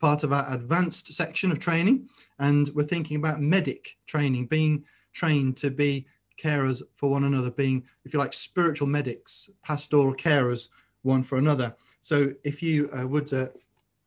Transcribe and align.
part 0.00 0.22
of 0.22 0.32
our 0.32 0.52
advanced 0.52 1.12
section 1.12 1.50
of 1.50 1.58
training. 1.58 2.08
And 2.38 2.70
we're 2.74 2.82
thinking 2.82 3.16
about 3.16 3.40
medic 3.40 3.96
training, 4.06 4.46
being 4.46 4.84
trained 5.12 5.56
to 5.58 5.70
be 5.70 6.06
carers 6.42 6.82
for 6.94 7.10
one 7.10 7.24
another, 7.24 7.50
being, 7.50 7.84
if 8.04 8.12
you 8.12 8.18
like, 8.18 8.34
spiritual 8.34 8.88
medics, 8.88 9.48
pastoral 9.62 10.14
carers 10.14 10.68
one 11.02 11.22
for 11.22 11.38
another. 11.38 11.74
So 12.00 12.34
if 12.44 12.62
you 12.62 12.90
uh, 12.90 13.06
would, 13.06 13.32
uh, 13.32 13.48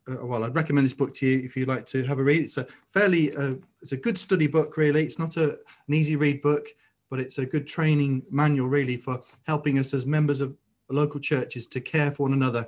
uh, 0.08 0.26
well, 0.26 0.44
I'd 0.44 0.56
recommend 0.56 0.86
this 0.86 0.94
book 0.94 1.14
to 1.16 1.26
you 1.26 1.40
if 1.40 1.58
you'd 1.58 1.68
like 1.68 1.86
to 1.88 2.04
have 2.04 2.20
a 2.20 2.24
read. 2.24 2.44
It's 2.44 2.58
a 2.58 2.68
fairly, 2.88 3.36
uh, 3.36 3.56
it's 3.82 3.94
a 3.94 3.98
good 3.98 4.18
study 4.18 4.48
book, 4.48 4.78
really. 4.78 5.04
It's 5.06 5.20
not 5.20 5.38
a, 5.38 5.52
an 5.88 5.94
easy 5.94 6.16
read 6.16 6.42
book, 6.42 6.68
but 7.10 7.20
it's 7.20 7.40
a 7.40 7.46
good 7.46 7.66
training 7.66 8.24
manual, 8.30 8.68
really, 8.68 8.98
for 8.98 9.22
helping 9.48 9.80
us 9.80 9.94
as 9.94 10.06
members 10.06 10.42
of 10.42 10.56
local 10.90 11.20
churches 11.20 11.68
to 11.68 11.82
care 11.82 12.12
for 12.12 12.24
one 12.24 12.34
another. 12.34 12.68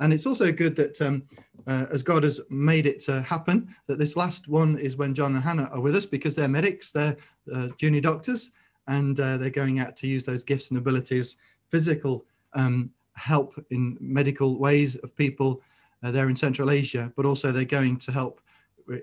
And 0.00 0.12
it's 0.12 0.26
also 0.26 0.50
good 0.50 0.76
that 0.76 1.00
um, 1.00 1.22
uh, 1.66 1.86
as 1.90 2.02
God 2.02 2.24
has 2.24 2.40
made 2.50 2.86
it 2.86 3.04
uh, 3.08 3.22
happen, 3.22 3.74
that 3.86 3.98
this 3.98 4.16
last 4.16 4.48
one 4.48 4.76
is 4.78 4.96
when 4.96 5.14
John 5.14 5.34
and 5.34 5.44
Hannah 5.44 5.70
are 5.72 5.80
with 5.80 5.94
us 5.94 6.06
because 6.06 6.34
they're 6.34 6.48
medics, 6.48 6.92
they're 6.92 7.16
uh, 7.52 7.68
junior 7.78 8.00
doctors, 8.00 8.52
and 8.86 9.18
uh, 9.18 9.36
they're 9.38 9.50
going 9.50 9.78
out 9.78 9.96
to 9.96 10.06
use 10.06 10.24
those 10.24 10.44
gifts 10.44 10.70
and 10.70 10.78
abilities, 10.78 11.36
physical 11.70 12.24
um, 12.54 12.90
help 13.14 13.54
in 13.70 13.96
medical 14.00 14.58
ways 14.58 14.96
of 14.96 15.16
people 15.16 15.62
uh, 16.02 16.10
there 16.10 16.28
in 16.28 16.36
Central 16.36 16.70
Asia, 16.70 17.12
but 17.16 17.24
also 17.24 17.50
they're 17.50 17.64
going 17.64 17.96
to 17.96 18.12
help 18.12 18.40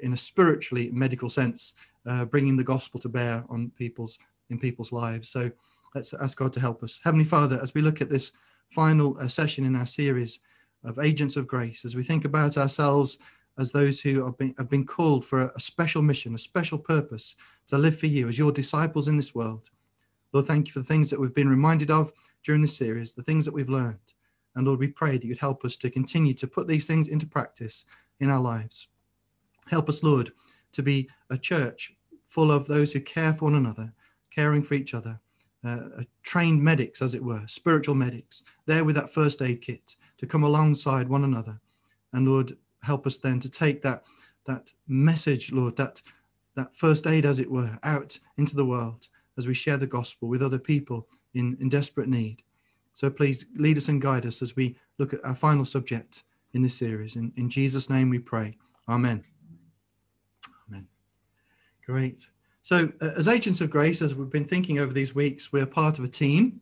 in 0.04 0.13
a 0.13 0.18
spiritually 0.18 0.91
medical 0.91 1.30
sense, 1.30 1.73
uh, 2.05 2.26
bringing 2.26 2.55
the 2.55 2.63
gospel 2.63 2.99
to 2.99 3.10
bear 3.10 3.44
on 3.49 3.71
people's 3.71 4.20
in 4.52 4.60
people's 4.60 4.91
lives. 4.91 5.30
So 5.30 5.49
let's 5.96 6.13
ask 6.13 6.38
God 6.38 6.52
to 6.54 6.60
help 6.60 6.84
us. 6.84 6.99
Heavenly 7.04 7.26
Father, 7.26 7.58
as 7.63 7.73
we 7.73 7.82
look 7.82 8.02
at 8.02 8.10
this 8.10 8.34
final 8.70 9.18
session 9.30 9.66
in 9.66 9.77
our 9.77 9.85
series 9.85 10.41
of 10.84 10.99
agents 10.99 11.38
of 11.38 11.48
grace, 11.48 11.85
as 11.85 11.95
we 11.95 12.03
think 12.03 12.26
about 12.26 12.58
ourselves 12.58 13.17
as 13.58 13.71
those 13.71 14.02
who 14.02 14.26
have 14.26 14.38
been, 14.38 14.55
have 14.58 14.70
been 14.70 14.85
called 14.85 15.26
for 15.26 15.41
a, 15.41 15.59
special 15.59 16.02
mission, 16.02 16.34
a 16.34 16.40
special 16.40 16.77
purpose 16.77 17.35
to 17.68 17.77
live 17.77 17.98
for 17.98 18.07
you 18.07 18.27
as 18.27 18.37
your 18.37 18.51
disciples 18.51 19.07
in 19.07 19.18
this 19.18 19.35
world. 19.35 19.70
Lord, 20.34 20.46
thank 20.46 20.68
you 20.68 20.74
for 20.74 20.79
the 20.79 20.85
things 20.85 21.09
that 21.09 21.20
we've 21.20 21.34
been 21.34 21.49
reminded 21.49 21.91
of 21.91 22.12
during 22.43 22.62
this 22.62 22.76
series, 22.76 23.13
the 23.13 23.24
things 23.24 23.46
that 23.46 23.54
we've 23.54 23.70
learned. 23.70 23.99
And 24.55 24.65
Lord, 24.65 24.79
we 24.79 24.87
pray 24.87 25.18
that 25.18 25.26
you'd 25.26 25.37
help 25.37 25.63
us 25.65 25.77
to 25.77 25.90
continue 25.90 26.34
to 26.35 26.48
put 26.48 26.68
these 26.68 26.87
things 26.87 27.07
into 27.07 27.27
practice 27.27 27.85
in 28.20 28.29
our 28.29 28.40
lives. 28.40 28.87
Help 29.70 29.90
us, 29.90 30.04
Lord, 30.04 30.32
to 30.71 30.82
be 30.82 31.09
a 31.29 31.37
church 31.37 31.93
full 32.24 32.52
of 32.52 32.68
those 32.68 32.93
who 32.93 33.02
care 33.02 33.34
for 33.34 33.46
one 33.46 33.55
another, 33.55 33.93
caring 34.29 34.63
for 34.63 34.74
each 34.74 34.93
other, 34.93 35.20
uh, 35.63 36.04
trained 36.24 36.63
medics, 36.63 37.02
as 37.02 37.13
it 37.13 37.24
were, 37.24 37.43
spiritual 37.46 37.96
medics, 37.96 38.43
there 38.65 38.84
with 38.84 38.96
that 38.96 39.13
first 39.13 39.41
aid 39.41 39.62
kit 39.62 39.96
to 40.22 40.27
come 40.27 40.44
alongside 40.44 41.10
one 41.10 41.24
another. 41.24 41.60
And 42.14 42.27
Lord, 42.27 42.55
help 42.84 43.05
us 43.05 43.18
then 43.18 43.40
to 43.41 43.50
take 43.50 43.82
that, 43.82 44.04
that 44.46 44.72
message, 44.88 45.52
Lord, 45.52 45.76
that, 45.77 46.02
that 46.55 46.76
first 46.76 47.08
aid, 47.08 47.26
as 47.26 47.40
it 47.40 47.52
were, 47.52 47.80
out 47.84 48.20
into 48.38 48.55
the 48.55 48.66
world 48.66 49.10
as 49.38 49.48
we 49.48 49.55
share 49.55 49.77
the 49.77 49.88
gospel 49.88 50.30
with 50.30 50.44
other 50.44 50.60
people 50.60 51.08
in, 51.34 51.58
in 51.60 51.70
desperate 51.70 52.08
need. 52.08 52.44
So 52.94 53.10
please 53.10 53.48
lead 53.55 53.77
us 53.77 53.88
and 53.88 54.02
guide 54.02 54.26
us 54.26 54.44
as 54.44 54.55
we 54.55 54.76
look 54.99 55.14
at 55.14 55.26
our 55.26 55.36
final 55.36 55.66
subject 55.66 56.24
in 56.54 56.62
this 56.62 56.77
series. 56.77 57.16
In, 57.16 57.34
in 57.36 57.49
Jesus' 57.49 57.90
name 57.90 58.10
we 58.10 58.20
pray. 58.20 58.58
Amen. 58.88 59.24
Amen. 60.68 60.88
Great. 61.86 62.30
So, 62.62 62.92
uh, 63.02 63.12
as 63.18 63.27
agents 63.27 63.62
of 63.62 63.72
grace, 63.72 64.03
as 64.03 64.14
we've 64.14 64.30
been 64.30 64.46
thinking 64.46 64.78
over 64.78 64.94
these 64.94 65.16
weeks, 65.16 65.52
we're 65.52 65.66
part 65.66 65.97
of 65.97 66.06
a 66.06 66.09
team 66.09 66.62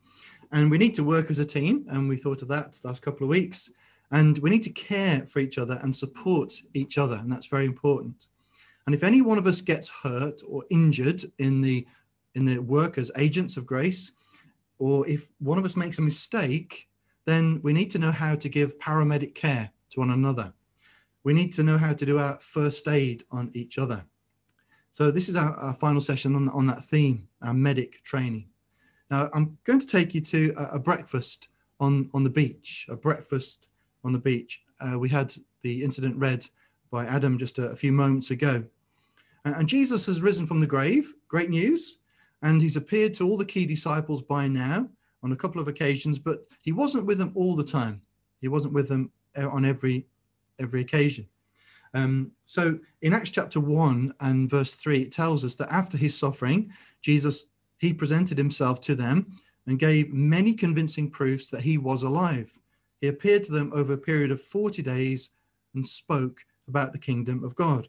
and 0.52 0.72
we 0.72 0.78
need 0.78 0.94
to 0.96 1.04
work 1.04 1.30
as 1.30 1.40
a 1.40 1.46
team. 1.46 1.86
And 1.90 2.10
we 2.10 2.18
thought 2.18 2.42
of 2.42 2.48
that 2.48 2.74
the 2.74 2.88
last 2.88 3.02
couple 3.02 3.24
of 3.24 3.30
weeks. 3.30 3.72
And 4.12 4.38
we 4.40 4.50
need 4.50 4.64
to 4.64 4.72
care 4.72 5.28
for 5.28 5.40
each 5.40 5.58
other 5.58 5.80
and 5.84 5.96
support 5.96 6.54
each 6.74 6.98
other. 6.98 7.16
And 7.16 7.32
that's 7.32 7.46
very 7.46 7.66
important. 7.66 8.28
And 8.86 8.96
if 8.96 9.04
any 9.04 9.22
one 9.22 9.38
of 9.38 9.46
us 9.46 9.62
gets 9.62 9.90
hurt 10.04 10.42
or 10.48 10.64
injured 10.70 11.22
in 11.38 11.62
the 11.62 11.86
in 12.36 12.46
the 12.46 12.60
work 12.60 12.98
as 12.98 13.12
agents 13.18 13.58
of 13.58 13.66
grace, 13.66 14.12
or 14.78 15.08
if 15.08 15.30
one 15.40 15.58
of 15.58 15.66
us 15.66 15.76
makes 15.76 16.00
a 16.00 16.02
mistake, 16.02 16.88
then 17.26 17.60
we 17.64 17.74
need 17.74 17.92
to 17.92 18.00
know 18.00 18.12
how 18.12 18.36
to 18.36 18.50
give 18.50 18.80
paramedic 18.80 19.36
care 19.36 19.72
to 19.92 20.00
one 20.00 20.12
another. 20.12 20.54
We 21.24 21.34
need 21.34 21.52
to 21.54 21.64
know 21.64 21.78
how 21.78 21.94
to 21.94 22.06
do 22.06 22.18
our 22.18 22.40
first 22.40 22.88
aid 22.88 23.24
on 23.32 23.52
each 23.54 23.78
other. 23.78 24.06
So 24.92 25.12
this 25.12 25.30
is 25.30 25.36
our, 25.36 25.54
our 25.54 25.74
final 25.74 26.02
session 26.02 26.36
on, 26.36 26.50
on 26.50 26.68
that 26.68 26.84
theme, 26.84 27.28
our 27.42 27.54
medic 27.54 28.04
training. 28.04 28.48
Now 29.10 29.30
I'm 29.34 29.58
going 29.64 29.80
to 29.80 29.88
take 29.88 30.14
you 30.14 30.22
to 30.22 30.54
a, 30.58 30.76
a 30.76 30.80
breakfast 30.80 31.48
on, 31.80 32.10
on 32.14 32.24
the 32.24 32.30
beach, 32.30 32.86
a 32.90 32.96
breakfast 32.96 33.70
on 34.04 34.12
the 34.12 34.20
beach. 34.20 34.62
Uh, 34.80 34.98
we 34.98 35.10
had 35.10 35.34
the 35.62 35.84
incident 35.84 36.18
read 36.18 36.46
by 36.92 37.06
Adam 37.06 37.38
just 37.38 37.60
a, 37.60 37.70
a 37.70 37.76
few 37.76 37.92
moments 37.92 38.32
ago. 38.32 38.64
And, 39.46 39.56
and 39.56 39.70
Jesus 39.70 40.06
has 40.08 40.22
risen 40.22 40.48
from 40.48 40.60
the 40.60 40.68
grave, 40.68 41.14
great 41.28 41.50
news. 41.50 42.00
And 42.42 42.62
he's 42.62 42.78
appeared 42.78 43.14
to 43.16 43.28
all 43.28 43.38
the 43.38 43.46
key 43.46 43.66
disciples 43.66 44.22
by 44.22 44.48
now 44.48 44.88
on 45.22 45.32
a 45.32 45.36
couple 45.36 45.60
of 45.60 45.68
occasions, 45.68 46.20
but 46.20 46.46
he 46.62 46.72
wasn't 46.72 47.06
with 47.06 47.18
them 47.18 47.34
all 47.36 47.56
the 47.56 47.66
time. 47.66 48.02
He 48.40 48.48
wasn't 48.48 48.74
with 48.74 48.88
them 48.88 49.12
uh, 49.38 49.50
on 49.50 49.66
every 49.66 50.08
every 50.60 50.82
occasion. 50.82 51.28
Um, 51.94 52.32
so 52.44 52.80
in 53.02 53.14
Acts 53.14 53.30
chapter 53.30 53.60
1 53.60 54.14
and 54.20 54.50
verse 54.50 54.76
3, 54.76 55.04
it 55.04 55.12
tells 55.12 55.46
us 55.46 55.56
that 55.56 55.72
after 55.72 55.98
his 55.98 56.18
suffering, 56.18 56.72
Jesus, 57.02 57.48
he 57.80 57.94
presented 57.94 58.38
himself 58.38 58.80
to 58.82 58.94
them 58.94 59.34
and 59.66 59.80
gave 59.80 60.14
many 60.14 60.54
convincing 60.54 61.10
proofs 61.10 61.50
that 61.50 61.62
he 61.62 61.78
was 61.78 62.04
alive. 62.04 62.60
He 63.02 63.08
appeared 63.08 63.44
to 63.44 63.52
them 63.52 63.72
over 63.74 63.94
a 63.94 63.98
period 63.98 64.32
of 64.32 64.42
40 64.42 64.82
days 64.82 65.32
and 65.74 65.86
spoke 65.86 66.46
about 66.68 66.92
the 66.92 67.00
kingdom 67.00 67.44
of 67.44 67.56
God. 67.56 67.88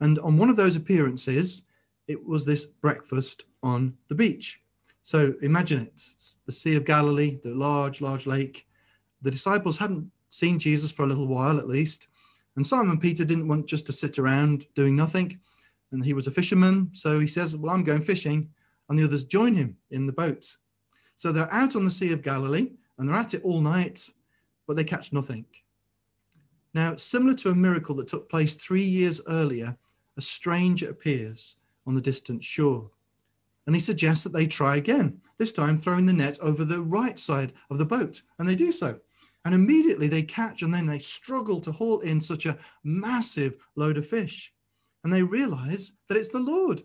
And 0.00 0.18
on 0.20 0.38
one 0.38 0.48
of 0.48 0.56
those 0.56 0.76
appearances, 0.76 1.62
it 2.06 2.26
was 2.26 2.44
this 2.44 2.64
breakfast 2.64 3.44
on 3.62 3.96
the 4.08 4.14
beach. 4.14 4.60
So 5.02 5.34
imagine 5.42 5.82
it 5.82 6.02
the 6.46 6.52
Sea 6.52 6.76
of 6.76 6.84
Galilee, 6.84 7.38
the 7.42 7.54
large, 7.54 8.00
large 8.00 8.26
lake. 8.26 8.66
The 9.22 9.30
disciples 9.30 9.78
hadn't 9.78 10.10
seen 10.28 10.58
Jesus 10.58 10.92
for 10.92 11.02
a 11.02 11.06
little 11.06 11.26
while 11.26 11.58
at 11.58 11.68
least. 11.68 12.08
And 12.56 12.66
Simon 12.66 12.98
Peter 12.98 13.24
didn't 13.24 13.48
want 13.48 13.66
just 13.66 13.86
to 13.86 13.92
sit 13.92 14.18
around 14.18 14.66
doing 14.74 14.96
nothing. 14.96 15.40
And 15.92 16.04
he 16.04 16.12
was 16.12 16.26
a 16.26 16.30
fisherman. 16.30 16.90
So 16.92 17.20
he 17.20 17.26
says, 17.26 17.56
Well, 17.56 17.72
I'm 17.72 17.84
going 17.84 18.02
fishing. 18.02 18.50
And 18.90 18.98
the 18.98 19.04
others 19.04 19.24
join 19.24 19.54
him 19.54 19.78
in 19.90 20.06
the 20.06 20.12
boat. 20.12 20.56
So 21.14 21.32
they're 21.32 21.52
out 21.52 21.76
on 21.76 21.84
the 21.84 21.90
Sea 21.90 22.12
of 22.12 22.22
Galilee 22.22 22.72
and 22.98 23.08
they're 23.08 23.16
at 23.16 23.32
it 23.32 23.42
all 23.42 23.60
night, 23.60 24.10
but 24.66 24.76
they 24.76 24.84
catch 24.84 25.12
nothing. 25.12 25.46
Now, 26.74 26.96
similar 26.96 27.34
to 27.36 27.50
a 27.50 27.54
miracle 27.54 27.94
that 27.96 28.08
took 28.08 28.28
place 28.28 28.54
three 28.54 28.82
years 28.82 29.20
earlier, 29.26 29.76
a 30.16 30.20
stranger 30.20 30.90
appears 30.90 31.56
on 31.86 31.94
the 31.94 32.00
distant 32.00 32.44
shore. 32.44 32.90
And 33.66 33.76
he 33.76 33.80
suggests 33.80 34.24
that 34.24 34.32
they 34.32 34.46
try 34.46 34.76
again, 34.76 35.20
this 35.38 35.52
time 35.52 35.76
throwing 35.76 36.06
the 36.06 36.12
net 36.12 36.38
over 36.42 36.64
the 36.64 36.82
right 36.82 37.18
side 37.18 37.52
of 37.70 37.78
the 37.78 37.84
boat. 37.84 38.22
And 38.38 38.48
they 38.48 38.56
do 38.56 38.72
so. 38.72 38.98
And 39.44 39.54
immediately 39.54 40.08
they 40.08 40.22
catch 40.22 40.62
and 40.62 40.74
then 40.74 40.86
they 40.86 40.98
struggle 40.98 41.60
to 41.60 41.72
haul 41.72 42.00
in 42.00 42.20
such 42.20 42.46
a 42.46 42.58
massive 42.84 43.56
load 43.76 43.96
of 43.96 44.06
fish. 44.06 44.52
And 45.04 45.12
they 45.12 45.22
realize 45.22 45.92
that 46.08 46.18
it's 46.18 46.30
the 46.30 46.40
Lord. 46.40 46.82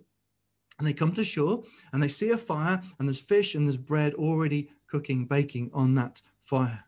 And 0.78 0.88
they 0.88 0.94
come 0.94 1.14
to 1.14 1.24
shore 1.24 1.64
and 1.94 2.04
they 2.04 2.08
see 2.08 2.32
a 2.32 2.38
fire 2.38 2.82
and 3.00 3.08
there's 3.08 3.22
fish 3.22 3.56
and 3.56 3.66
there's 3.66 3.78
bread 3.78 4.14
already 4.14 4.70
cooking, 4.88 5.26
baking 5.26 5.72
on 5.74 5.96
that 5.96 6.22
fire. 6.38 6.84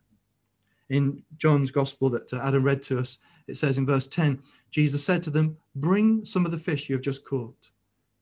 In 0.90 1.24
John's 1.38 1.72
gospel 1.72 2.10
that 2.10 2.32
uh, 2.34 2.38
Adam 2.38 2.64
read 2.64 2.82
to 2.84 3.00
us, 3.00 3.18
it 3.48 3.56
says 3.56 3.78
in 3.78 3.86
verse 3.86 4.08
10 4.08 4.42
Jesus 4.72 5.04
said 5.04 5.24
to 5.24 5.30
them, 5.30 5.58
Bring 5.76 6.24
some 6.26 6.46
of 6.46 6.52
the 6.52 6.58
fish 6.58 6.90
you 6.90 6.96
have 6.96 7.04
just 7.04 7.26
caught. 7.26 7.72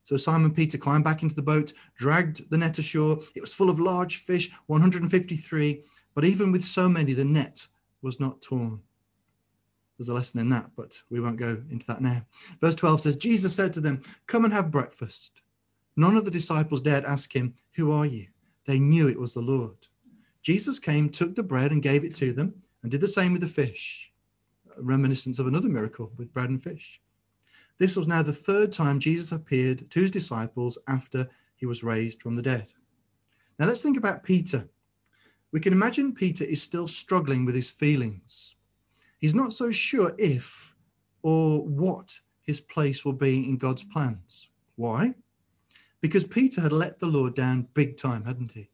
So 0.04 0.16
Simon 0.16 0.52
Peter 0.52 0.78
climbed 0.78 1.02
back 1.02 1.24
into 1.24 1.34
the 1.34 1.42
boat, 1.42 1.72
dragged 1.96 2.48
the 2.48 2.58
net 2.58 2.78
ashore. 2.78 3.18
It 3.34 3.40
was 3.40 3.52
full 3.52 3.68
of 3.68 3.80
large 3.80 4.18
fish, 4.18 4.50
153. 4.66 5.82
But 6.14 6.24
even 6.24 6.52
with 6.52 6.64
so 6.64 6.88
many, 6.88 7.12
the 7.12 7.24
net 7.24 7.66
was 8.02 8.20
not 8.20 8.40
torn. 8.40 8.82
There's 9.98 10.08
a 10.08 10.14
lesson 10.14 10.40
in 10.40 10.48
that, 10.50 10.70
but 10.76 11.02
we 11.10 11.20
won't 11.20 11.38
go 11.38 11.62
into 11.70 11.86
that 11.86 12.00
now. 12.00 12.24
Verse 12.60 12.74
12 12.74 13.00
says, 13.00 13.16
Jesus 13.16 13.54
said 13.54 13.72
to 13.72 13.80
them, 13.80 14.02
Come 14.26 14.44
and 14.44 14.54
have 14.54 14.70
breakfast. 14.70 15.42
None 15.96 16.16
of 16.16 16.24
the 16.24 16.30
disciples 16.30 16.80
dared 16.80 17.04
ask 17.04 17.34
him, 17.34 17.54
Who 17.74 17.92
are 17.92 18.06
you? 18.06 18.28
They 18.64 18.78
knew 18.78 19.08
it 19.08 19.20
was 19.20 19.34
the 19.34 19.40
Lord. 19.40 19.88
Jesus 20.42 20.78
came, 20.78 21.08
took 21.08 21.34
the 21.34 21.42
bread, 21.42 21.72
and 21.72 21.82
gave 21.82 22.04
it 22.04 22.14
to 22.16 22.32
them, 22.32 22.54
and 22.82 22.90
did 22.90 23.00
the 23.00 23.08
same 23.08 23.32
with 23.32 23.42
the 23.42 23.48
fish. 23.48 24.12
A 24.76 24.82
reminiscence 24.82 25.38
of 25.38 25.46
another 25.46 25.68
miracle 25.68 26.12
with 26.16 26.32
bread 26.32 26.50
and 26.50 26.62
fish. 26.62 27.00
This 27.78 27.96
was 27.96 28.06
now 28.06 28.22
the 28.22 28.32
third 28.32 28.72
time 28.72 29.00
Jesus 29.00 29.32
appeared 29.32 29.90
to 29.90 30.00
his 30.00 30.10
disciples 30.10 30.78
after 30.86 31.28
he 31.56 31.66
was 31.66 31.82
raised 31.82 32.22
from 32.22 32.36
the 32.36 32.42
dead. 32.42 32.72
Now 33.58 33.66
let's 33.66 33.82
think 33.82 33.96
about 33.96 34.22
Peter 34.22 34.68
we 35.56 35.60
can 35.60 35.72
imagine 35.72 36.12
Peter 36.12 36.44
is 36.44 36.62
still 36.62 36.86
struggling 36.86 37.46
with 37.46 37.54
his 37.54 37.70
feelings. 37.70 38.56
He's 39.18 39.34
not 39.34 39.54
so 39.54 39.70
sure 39.70 40.14
if 40.18 40.74
or 41.22 41.64
what 41.66 42.20
his 42.44 42.60
place 42.60 43.06
will 43.06 43.14
be 43.14 43.48
in 43.48 43.56
God's 43.56 43.82
plans. 43.82 44.50
Why? 44.74 45.14
Because 46.06 46.22
Peter 46.22 46.60
had 46.60 46.70
let 46.70 47.00
the 47.00 47.08
Lord 47.08 47.34
down 47.34 47.66
big 47.74 47.96
time, 47.96 48.26
hadn't 48.26 48.52
he? 48.52 48.68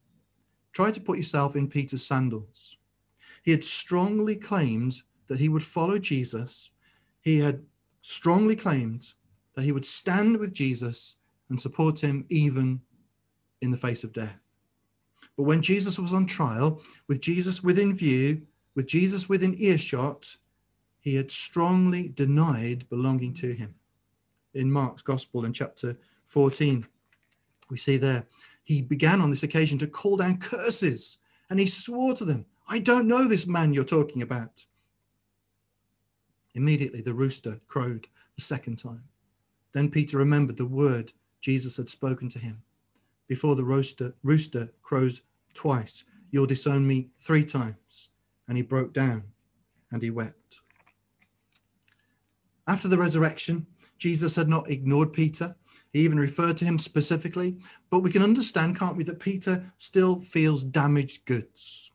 Try 0.75 0.91
to 0.91 1.01
put 1.01 1.17
yourself 1.17 1.57
in 1.57 1.67
Peter's 1.67 2.05
sandals. 2.05 2.77
He 3.43 3.53
had 3.53 3.65
strongly 3.65 4.37
claimed 4.37 5.01
that 5.29 5.41
he 5.41 5.49
would 5.49 5.63
follow 5.63 5.99
Jesus. 5.99 6.73
he 7.23 7.39
had 7.39 7.63
strongly 8.03 8.55
claimed 8.55 9.15
that 9.55 9.63
he 9.63 9.73
would 9.73 9.87
stand 9.87 10.37
with 10.37 10.53
Jesus 10.53 11.17
and 11.49 11.59
support 11.59 12.05
him 12.05 12.27
even 12.29 12.83
in 13.63 13.71
the 13.71 13.79
face 13.79 14.05
of 14.05 14.13
death. 14.13 14.59
But 15.35 15.45
when 15.45 15.63
Jesus 15.63 15.99
was 15.99 16.13
on 16.13 16.27
trial, 16.27 16.83
with 17.09 17.23
Jesus 17.23 17.63
within 17.63 17.95
view, 17.95 18.43
with 18.75 18.87
Jesus 18.87 19.27
within 19.27 19.55
earshot, 19.59 20.37
he 21.01 21.15
had 21.15 21.31
strongly 21.31 22.09
denied 22.09 22.91
belonging 22.91 23.33
to 23.35 23.55
him. 23.55 23.77
In 24.53 24.71
Mark's 24.71 25.01
Gospel 25.01 25.47
in 25.47 25.55
chapter 25.55 25.97
14, 26.27 26.87
we 27.73 27.79
see 27.79 27.97
there, 27.97 28.27
he 28.63 28.83
began 28.83 29.21
on 29.21 29.31
this 29.31 29.43
occasion 29.43 29.79
to 29.79 29.89
call 29.89 30.19
down 30.19 30.39
curses 30.39 31.19
and 31.51 31.59
he 31.59 31.67
swore 31.67 32.15
to 32.15 32.25
them, 32.25 32.47
I 32.69 32.79
don't 32.79 33.09
know 33.09 33.27
this 33.27 33.47
man 33.47 33.73
you're 33.73 33.85
talking 33.85 34.23
about. 34.23 34.67
Immediately 36.55 37.01
the 37.01 37.15
rooster 37.15 37.61
crowed 37.67 38.07
the 38.37 38.43
second 38.43 38.77
time. 38.77 39.05
Then 39.73 39.91
Peter 39.91 40.19
remembered 40.19 40.59
the 40.59 40.67
word 40.67 41.13
Jesus 41.41 41.79
had 41.79 41.89
spoken 41.89 42.29
to 42.29 42.39
him. 42.39 42.63
Before 43.27 43.57
the 43.57 43.65
rooster, 43.65 44.15
rooster 44.23 44.71
crows 44.83 45.23
twice, 45.55 46.05
you'll 46.31 46.47
disown 46.47 46.87
me 46.87 47.09
three 47.19 47.45
times. 47.45 48.11
And 48.47 48.57
he 48.59 48.63
broke 48.63 48.93
down 48.93 49.25
and 49.91 50.03
he 50.03 50.11
wept. 50.11 50.61
After 52.67 52.89
the 52.89 52.99
resurrection, 52.99 53.67
Jesus 53.99 54.37
had 54.37 54.49
not 54.49 54.71
ignored 54.71 55.13
Peter. 55.13 55.57
He 55.93 56.01
even 56.01 56.19
referred 56.19 56.57
to 56.59 56.65
him 56.65 56.79
specifically. 56.79 57.59
But 57.91 58.01
we 58.01 58.11
can 58.11 58.23
understand, 58.23 58.79
can't 58.79 58.97
we, 58.97 59.05
that 59.05 59.21
Peter 59.21 59.73
still 59.79 60.19
feels 60.21 60.65
damaged 60.65 61.25
goods. 61.27 61.93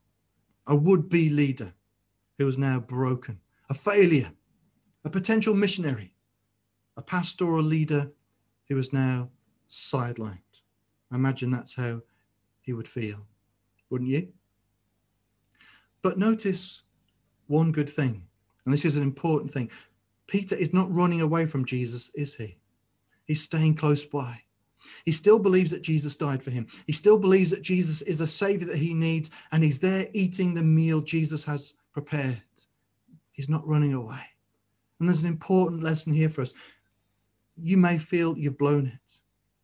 A 0.66 0.75
would 0.75 1.10
be 1.10 1.30
leader 1.30 1.74
who 2.38 2.48
is 2.48 2.58
now 2.58 2.80
broken, 2.80 3.40
a 3.69 3.74
failure, 3.74 4.31
a 5.04 5.10
potential 5.10 5.54
missionary, 5.54 6.14
a 6.96 7.02
pastoral 7.02 7.63
leader 7.63 8.12
who 8.68 8.78
is 8.78 8.92
now 8.92 9.30
sidelined. 9.70 10.38
I 11.12 11.16
imagine 11.16 11.52
that's 11.52 11.75
how 11.75 12.02
he 12.62 12.74
would 12.74 12.88
feel, 12.88 13.25
wouldn't 13.90 14.10
you? 14.10 14.30
But 16.02 16.20
notice 16.20 16.84
one 17.48 17.72
good 17.72 17.90
thing, 17.90 18.28
and 18.66 18.74
this 18.74 18.86
is 18.86 18.98
an 18.98 19.04
important 19.04 19.52
thing. 19.52 19.72
Peter 20.27 20.56
is 20.56 20.74
not 20.74 20.94
running 20.94 21.21
away 21.21 21.45
from 21.45 21.65
Jesus, 21.65 22.09
is 22.13 22.35
he? 22.35 22.57
He's 23.25 23.41
staying 23.41 23.75
close 23.75 24.06
by. 24.06 24.41
He 25.03 25.12
still 25.12 25.39
believes 25.39 25.71
that 25.71 25.81
Jesus 25.81 26.15
died 26.15 26.44
for 26.44 26.51
him. 26.51 26.68
He 26.85 26.94
still 26.94 27.18
believes 27.18 27.51
that 27.51 27.62
Jesus 27.62 28.01
is 28.01 28.19
the 28.19 28.27
savior 28.27 28.68
that 28.68 28.77
he 28.77 28.94
needs, 28.94 29.31
and 29.51 29.63
he's 29.63 29.79
there 29.79 30.07
eating 30.13 30.53
the 30.53 30.63
meal 30.63 31.01
Jesus 31.01 31.45
has 31.45 31.74
prepared. 31.94 32.41
He's 33.31 33.50
not 33.50 33.68
running 33.68 33.94
away. 33.94 34.21
And 35.00 35.07
there's 35.07 35.24
an 35.24 35.29
important 35.29 35.83
lesson 35.83 36.13
here 36.13 36.29
for 36.29 36.41
us. 36.41 36.53
You 37.56 37.77
may 37.77 37.97
feel 37.97 38.38
you've 38.38 38.57
blown 38.57 38.88
it, 38.88 39.19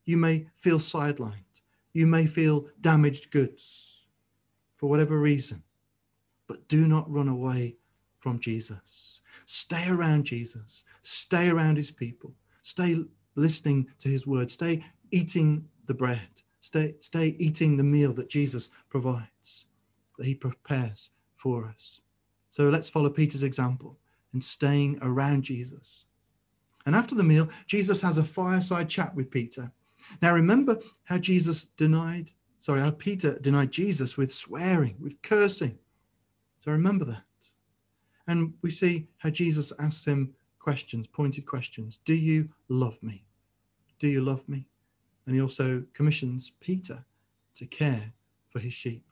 you 0.06 0.18
may 0.18 0.48
feel 0.56 0.78
sidelined, 0.78 1.62
you 1.94 2.08
may 2.08 2.26
feel 2.26 2.68
damaged 2.82 3.32
goods 3.32 4.06
for 4.76 4.90
whatever 4.90 5.20
reason, 5.20 5.64
but 6.48 6.68
do 6.68 6.88
not 6.88 7.10
run 7.10 7.28
away 7.28 7.76
from 8.20 8.40
Jesus. 8.40 9.22
Stay 9.46 9.90
around 9.90 10.26
Jesus, 10.26 10.84
stay 11.02 11.50
around 11.50 11.78
his 11.78 11.92
people, 11.92 12.34
stay 12.62 12.98
listening 13.36 13.88
to 14.00 14.10
his 14.10 14.26
word, 14.28 14.50
stay 14.52 14.84
eating 15.12 15.68
the 15.86 15.94
bread, 15.94 16.42
stay, 16.60 16.96
stay 17.00 17.36
eating 17.40 17.78
the 17.78 17.84
meal 17.84 18.14
that 18.14 18.30
Jesus 18.30 18.70
provides, 18.90 19.66
that 20.18 20.26
he 20.26 20.36
prepares 20.36 21.12
for 21.36 21.66
us. 21.66 22.02
So 22.50 22.70
let's 22.70 22.90
follow 22.90 23.10
Peter's 23.10 23.44
example 23.44 23.98
and 24.32 24.44
staying 24.44 25.00
around 25.02 25.44
Jesus. 25.44 26.06
And 26.86 26.96
after 26.96 27.16
the 27.16 27.24
meal, 27.24 27.50
Jesus 27.66 28.02
has 28.02 28.18
a 28.18 28.24
fireside 28.24 28.90
chat 28.90 29.16
with 29.16 29.32
Peter. 29.32 29.72
Now, 30.22 30.34
remember 30.34 30.80
how 31.06 31.18
Jesus 31.18 31.66
denied, 31.66 32.32
sorry, 32.60 32.82
how 32.82 32.92
Peter 32.92 33.40
denied 33.40 33.72
Jesus 33.72 34.18
with 34.18 34.34
swearing, 34.34 34.98
with 35.00 35.22
cursing. 35.22 35.80
So 36.60 36.72
remember 36.72 37.06
that. 37.06 37.24
And 38.28 38.54
we 38.62 38.70
see 38.70 39.08
how 39.18 39.30
Jesus 39.30 39.74
asks 39.80 40.06
him 40.06 40.34
questions, 40.60 41.08
pointed 41.08 41.46
questions. 41.46 42.00
Do 42.06 42.14
you 42.14 42.50
love 42.70 43.02
me? 43.04 43.26
Do 44.00 44.08
you 44.08 44.22
love 44.22 44.48
me? 44.48 44.68
And 45.26 45.36
he 45.36 45.42
also 45.42 45.84
commissions 45.94 46.52
Peter 46.60 47.06
to 47.56 47.66
care 47.66 48.14
for 48.50 48.60
his 48.60 48.74
sheep. 48.74 49.04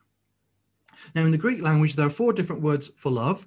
Now, 1.14 1.24
in 1.24 1.30
the 1.30 1.38
Greek 1.38 1.62
language, 1.62 1.96
there 1.96 2.06
are 2.06 2.10
four 2.10 2.32
different 2.32 2.62
words 2.62 2.90
for 2.96 3.10
love. 3.10 3.46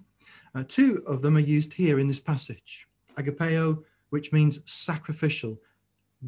Uh, 0.54 0.64
two 0.68 1.04
of 1.06 1.22
them 1.22 1.38
are 1.38 1.42
used 1.42 1.74
here 1.74 2.00
in 2.00 2.08
this 2.08 2.20
passage 2.20 2.88
agapeo, 3.16 3.84
which 4.10 4.34
means 4.34 4.60
sacrificial, 4.66 5.62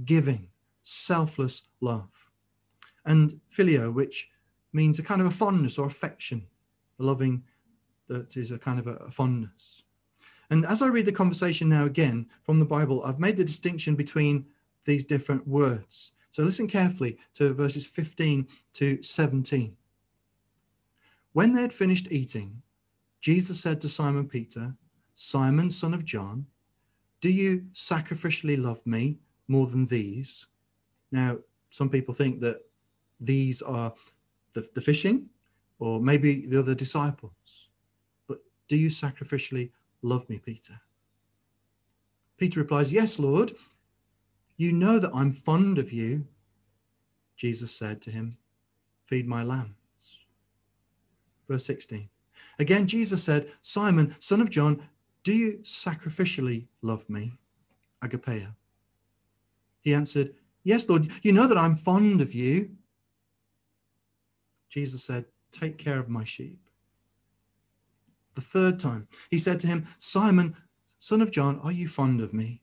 giving, 0.05 0.47
selfless 0.83 1.63
love, 1.81 2.29
and 3.05 3.41
phileo, 3.51 3.93
which 3.93 4.29
means 4.71 4.99
a 4.99 5.03
kind 5.03 5.19
of 5.19 5.27
a 5.27 5.31
fondness 5.31 5.77
or 5.77 5.85
affection, 5.85 6.47
a 6.99 7.03
loving 7.03 7.43
that 8.07 8.37
is 8.37 8.51
a 8.51 8.59
kind 8.59 8.79
of 8.79 8.87
a, 8.87 8.95
a 8.95 9.11
fondness. 9.11 9.83
And 10.49 10.65
as 10.65 10.81
I 10.81 10.87
read 10.87 11.05
the 11.05 11.11
conversation 11.11 11.69
now 11.69 11.85
again 11.85 12.27
from 12.43 12.59
the 12.59 12.65
Bible, 12.65 13.03
I've 13.03 13.19
made 13.19 13.37
the 13.37 13.43
distinction 13.43 13.95
between 13.95 14.45
these 14.85 15.03
different 15.03 15.47
words. 15.47 16.13
So 16.31 16.43
listen 16.43 16.67
carefully 16.67 17.17
to 17.33 17.53
verses 17.53 17.87
15 17.87 18.47
to 18.73 19.01
17. 19.01 19.75
When 21.33 21.53
they 21.53 21.61
had 21.61 21.73
finished 21.73 22.11
eating, 22.11 22.61
Jesus 23.19 23.59
said 23.59 23.81
to 23.81 23.89
Simon 23.89 24.27
Peter, 24.27 24.75
Simon, 25.13 25.69
son 25.69 25.93
of 25.93 26.05
John, 26.05 26.45
do 27.21 27.31
you 27.31 27.65
sacrificially 27.73 28.61
love 28.61 28.85
me 28.85 29.17
more 29.47 29.67
than 29.67 29.87
these? 29.87 30.47
Now, 31.11 31.39
some 31.71 31.89
people 31.89 32.13
think 32.13 32.41
that 32.41 32.61
these 33.19 33.61
are 33.61 33.93
the, 34.53 34.67
the 34.73 34.81
fishing 34.81 35.29
or 35.79 35.99
maybe 35.99 36.45
the 36.45 36.59
other 36.59 36.75
disciples. 36.75 37.66
Do 38.67 38.75
you 38.75 38.89
sacrificially 38.89 39.71
love 40.01 40.29
me, 40.29 40.39
Peter? 40.39 40.81
Peter 42.37 42.59
replies, 42.59 42.93
Yes, 42.93 43.19
Lord. 43.19 43.53
You 44.57 44.73
know 44.73 44.97
that 44.99 45.13
I'm 45.13 45.31
fond 45.31 45.77
of 45.77 45.93
you. 45.93 46.25
Jesus 47.35 47.71
said 47.71 48.01
to 48.01 48.11
him, 48.11 48.37
Feed 49.05 49.27
my 49.27 49.43
lambs. 49.43 50.19
Verse 51.47 51.65
16. 51.65 52.09
Again, 52.59 52.87
Jesus 52.87 53.23
said, 53.23 53.51
Simon, 53.61 54.15
son 54.19 54.41
of 54.41 54.49
John, 54.49 54.81
do 55.23 55.31
you 55.31 55.59
sacrificially 55.59 56.65
love 56.81 57.07
me? 57.09 57.33
Agapeo. 58.03 58.55
He 59.81 59.93
answered, 59.93 60.33
Yes, 60.63 60.89
Lord, 60.89 61.07
you 61.21 61.31
know 61.31 61.47
that 61.47 61.57
I'm 61.57 61.75
fond 61.75 62.19
of 62.19 62.33
you. 62.33 62.71
Jesus 64.69 65.03
said, 65.03 65.25
Take 65.51 65.77
care 65.77 65.99
of 65.99 66.09
my 66.09 66.23
sheep. 66.23 66.66
The 68.37 68.41
third 68.41 68.79
time, 68.79 69.07
he 69.31 69.39
said 69.39 69.59
to 69.61 69.67
him, 69.67 69.87
Simon, 69.97 70.55
son 70.99 71.23
of 71.23 71.31
John, 71.31 71.59
are 71.63 71.71
you 71.71 71.87
fond 71.87 72.21
of 72.21 72.35
me? 72.35 72.61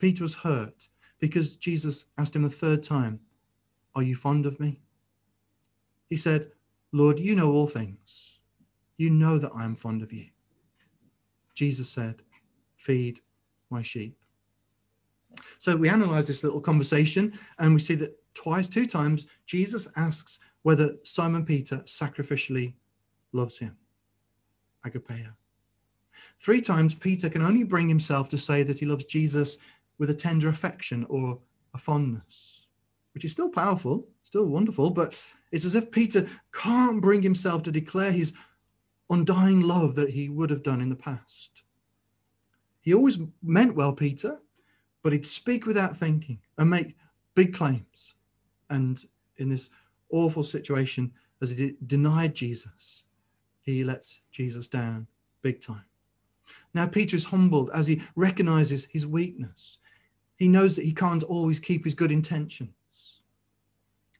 Peter 0.00 0.24
was 0.24 0.34
hurt 0.34 0.88
because 1.20 1.54
Jesus 1.54 2.06
asked 2.18 2.34
him 2.34 2.42
the 2.42 2.50
third 2.50 2.82
time, 2.82 3.20
Are 3.94 4.02
you 4.02 4.16
fond 4.16 4.46
of 4.46 4.58
me? 4.58 4.80
He 6.10 6.16
said, 6.16 6.50
Lord, 6.90 7.20
you 7.20 7.36
know 7.36 7.52
all 7.52 7.68
things. 7.68 8.40
You 8.96 9.10
know 9.10 9.38
that 9.38 9.52
I 9.54 9.62
am 9.62 9.76
fond 9.76 10.02
of 10.02 10.12
you. 10.12 10.26
Jesus 11.54 11.88
said, 11.88 12.22
Feed 12.74 13.20
my 13.70 13.82
sheep. 13.82 14.18
So 15.58 15.76
we 15.76 15.88
analyze 15.88 16.26
this 16.26 16.42
little 16.42 16.60
conversation 16.60 17.38
and 17.60 17.74
we 17.74 17.78
see 17.78 17.94
that 17.94 18.18
twice, 18.34 18.66
two 18.66 18.86
times, 18.86 19.28
Jesus 19.46 19.86
asks 19.96 20.40
whether 20.62 20.96
Simon 21.04 21.44
Peter 21.44 21.76
sacrificially 21.86 22.74
loves 23.30 23.58
him. 23.58 23.76
Agapeo. 24.84 25.34
Three 26.38 26.60
times, 26.60 26.94
Peter 26.94 27.28
can 27.28 27.42
only 27.42 27.64
bring 27.64 27.88
himself 27.88 28.28
to 28.30 28.38
say 28.38 28.62
that 28.62 28.78
he 28.78 28.86
loves 28.86 29.04
Jesus 29.04 29.58
with 29.98 30.10
a 30.10 30.14
tender 30.14 30.48
affection 30.48 31.06
or 31.08 31.40
a 31.72 31.78
fondness, 31.78 32.68
which 33.12 33.24
is 33.24 33.32
still 33.32 33.50
powerful, 33.50 34.08
still 34.22 34.46
wonderful, 34.46 34.90
but 34.90 35.20
it's 35.52 35.64
as 35.64 35.74
if 35.74 35.90
Peter 35.90 36.26
can't 36.52 37.00
bring 37.00 37.22
himself 37.22 37.62
to 37.64 37.70
declare 37.70 38.12
his 38.12 38.34
undying 39.10 39.60
love 39.60 39.94
that 39.94 40.10
he 40.10 40.28
would 40.28 40.50
have 40.50 40.62
done 40.62 40.80
in 40.80 40.88
the 40.88 40.96
past. 40.96 41.62
He 42.80 42.92
always 42.92 43.18
meant 43.42 43.76
well, 43.76 43.92
Peter, 43.92 44.40
but 45.02 45.12
he'd 45.12 45.26
speak 45.26 45.66
without 45.66 45.96
thinking 45.96 46.40
and 46.58 46.70
make 46.70 46.96
big 47.34 47.54
claims. 47.54 48.14
And 48.68 49.02
in 49.36 49.48
this 49.48 49.70
awful 50.10 50.42
situation, 50.42 51.12
as 51.40 51.58
he 51.58 51.76
denied 51.86 52.34
Jesus, 52.34 53.04
he 53.64 53.84
lets 53.84 54.20
Jesus 54.30 54.68
down 54.68 55.06
big 55.42 55.60
time. 55.60 55.84
Now, 56.74 56.86
Peter 56.86 57.16
is 57.16 57.26
humbled 57.26 57.70
as 57.72 57.86
he 57.86 58.02
recognizes 58.14 58.86
his 58.86 59.06
weakness. 59.06 59.78
He 60.36 60.48
knows 60.48 60.76
that 60.76 60.84
he 60.84 60.92
can't 60.92 61.22
always 61.22 61.60
keep 61.60 61.84
his 61.84 61.94
good 61.94 62.12
intentions. 62.12 63.22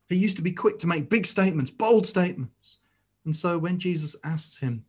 He 0.08 0.16
used 0.16 0.36
to 0.36 0.42
be 0.42 0.52
quick 0.52 0.78
to 0.78 0.86
make 0.86 1.10
big 1.10 1.26
statements, 1.26 1.70
bold 1.70 2.06
statements. 2.06 2.78
And 3.24 3.34
so 3.34 3.58
when 3.58 3.78
Jesus 3.78 4.16
asks 4.24 4.58
him 4.58 4.84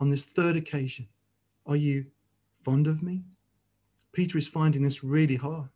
on 0.00 0.08
this 0.08 0.26
third 0.26 0.56
occasion, 0.56 1.08
Are 1.66 1.76
you 1.76 2.06
fond 2.62 2.86
of 2.86 3.02
me? 3.02 3.24
Peter 4.12 4.38
is 4.38 4.48
finding 4.48 4.82
this 4.82 5.04
really 5.04 5.36
hard. 5.36 5.68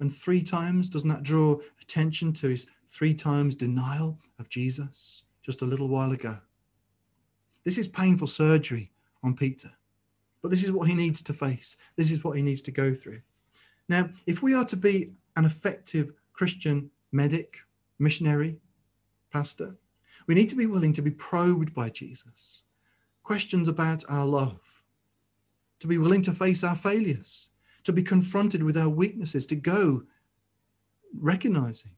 And 0.00 0.14
three 0.14 0.42
times, 0.42 0.88
doesn't 0.88 1.08
that 1.08 1.24
draw 1.24 1.58
attention 1.82 2.32
to 2.34 2.48
his 2.48 2.66
three 2.88 3.14
times 3.14 3.54
denial 3.54 4.18
of 4.38 4.48
Jesus 4.48 5.24
just 5.48 5.62
a 5.62 5.64
little 5.64 5.88
while 5.88 6.12
ago? 6.12 6.36
This 7.64 7.78
is 7.78 7.88
painful 7.88 8.26
surgery 8.26 8.92
on 9.22 9.34
Peter, 9.34 9.70
but 10.42 10.50
this 10.50 10.62
is 10.62 10.70
what 10.70 10.88
he 10.88 10.94
needs 10.94 11.22
to 11.22 11.32
face. 11.32 11.74
This 11.96 12.10
is 12.10 12.22
what 12.22 12.36
he 12.36 12.42
needs 12.42 12.60
to 12.62 12.70
go 12.70 12.92
through. 12.92 13.22
Now, 13.88 14.10
if 14.26 14.42
we 14.42 14.52
are 14.52 14.66
to 14.66 14.76
be 14.76 15.14
an 15.36 15.46
effective 15.46 16.12
Christian 16.34 16.90
medic, 17.10 17.60
missionary, 17.98 18.58
pastor, 19.32 19.76
we 20.26 20.34
need 20.34 20.50
to 20.50 20.54
be 20.54 20.66
willing 20.66 20.92
to 20.92 21.00
be 21.00 21.10
probed 21.10 21.72
by 21.72 21.88
Jesus. 21.88 22.64
Questions 23.22 23.68
about 23.68 24.04
our 24.06 24.26
love, 24.26 24.82
to 25.78 25.86
be 25.86 25.96
willing 25.96 26.20
to 26.22 26.32
face 26.32 26.62
our 26.62 26.76
failures, 26.76 27.48
to 27.84 27.92
be 27.94 28.02
confronted 28.02 28.62
with 28.62 28.76
our 28.76 28.90
weaknesses, 28.90 29.46
to 29.46 29.56
go 29.56 30.02
recognizing, 31.18 31.92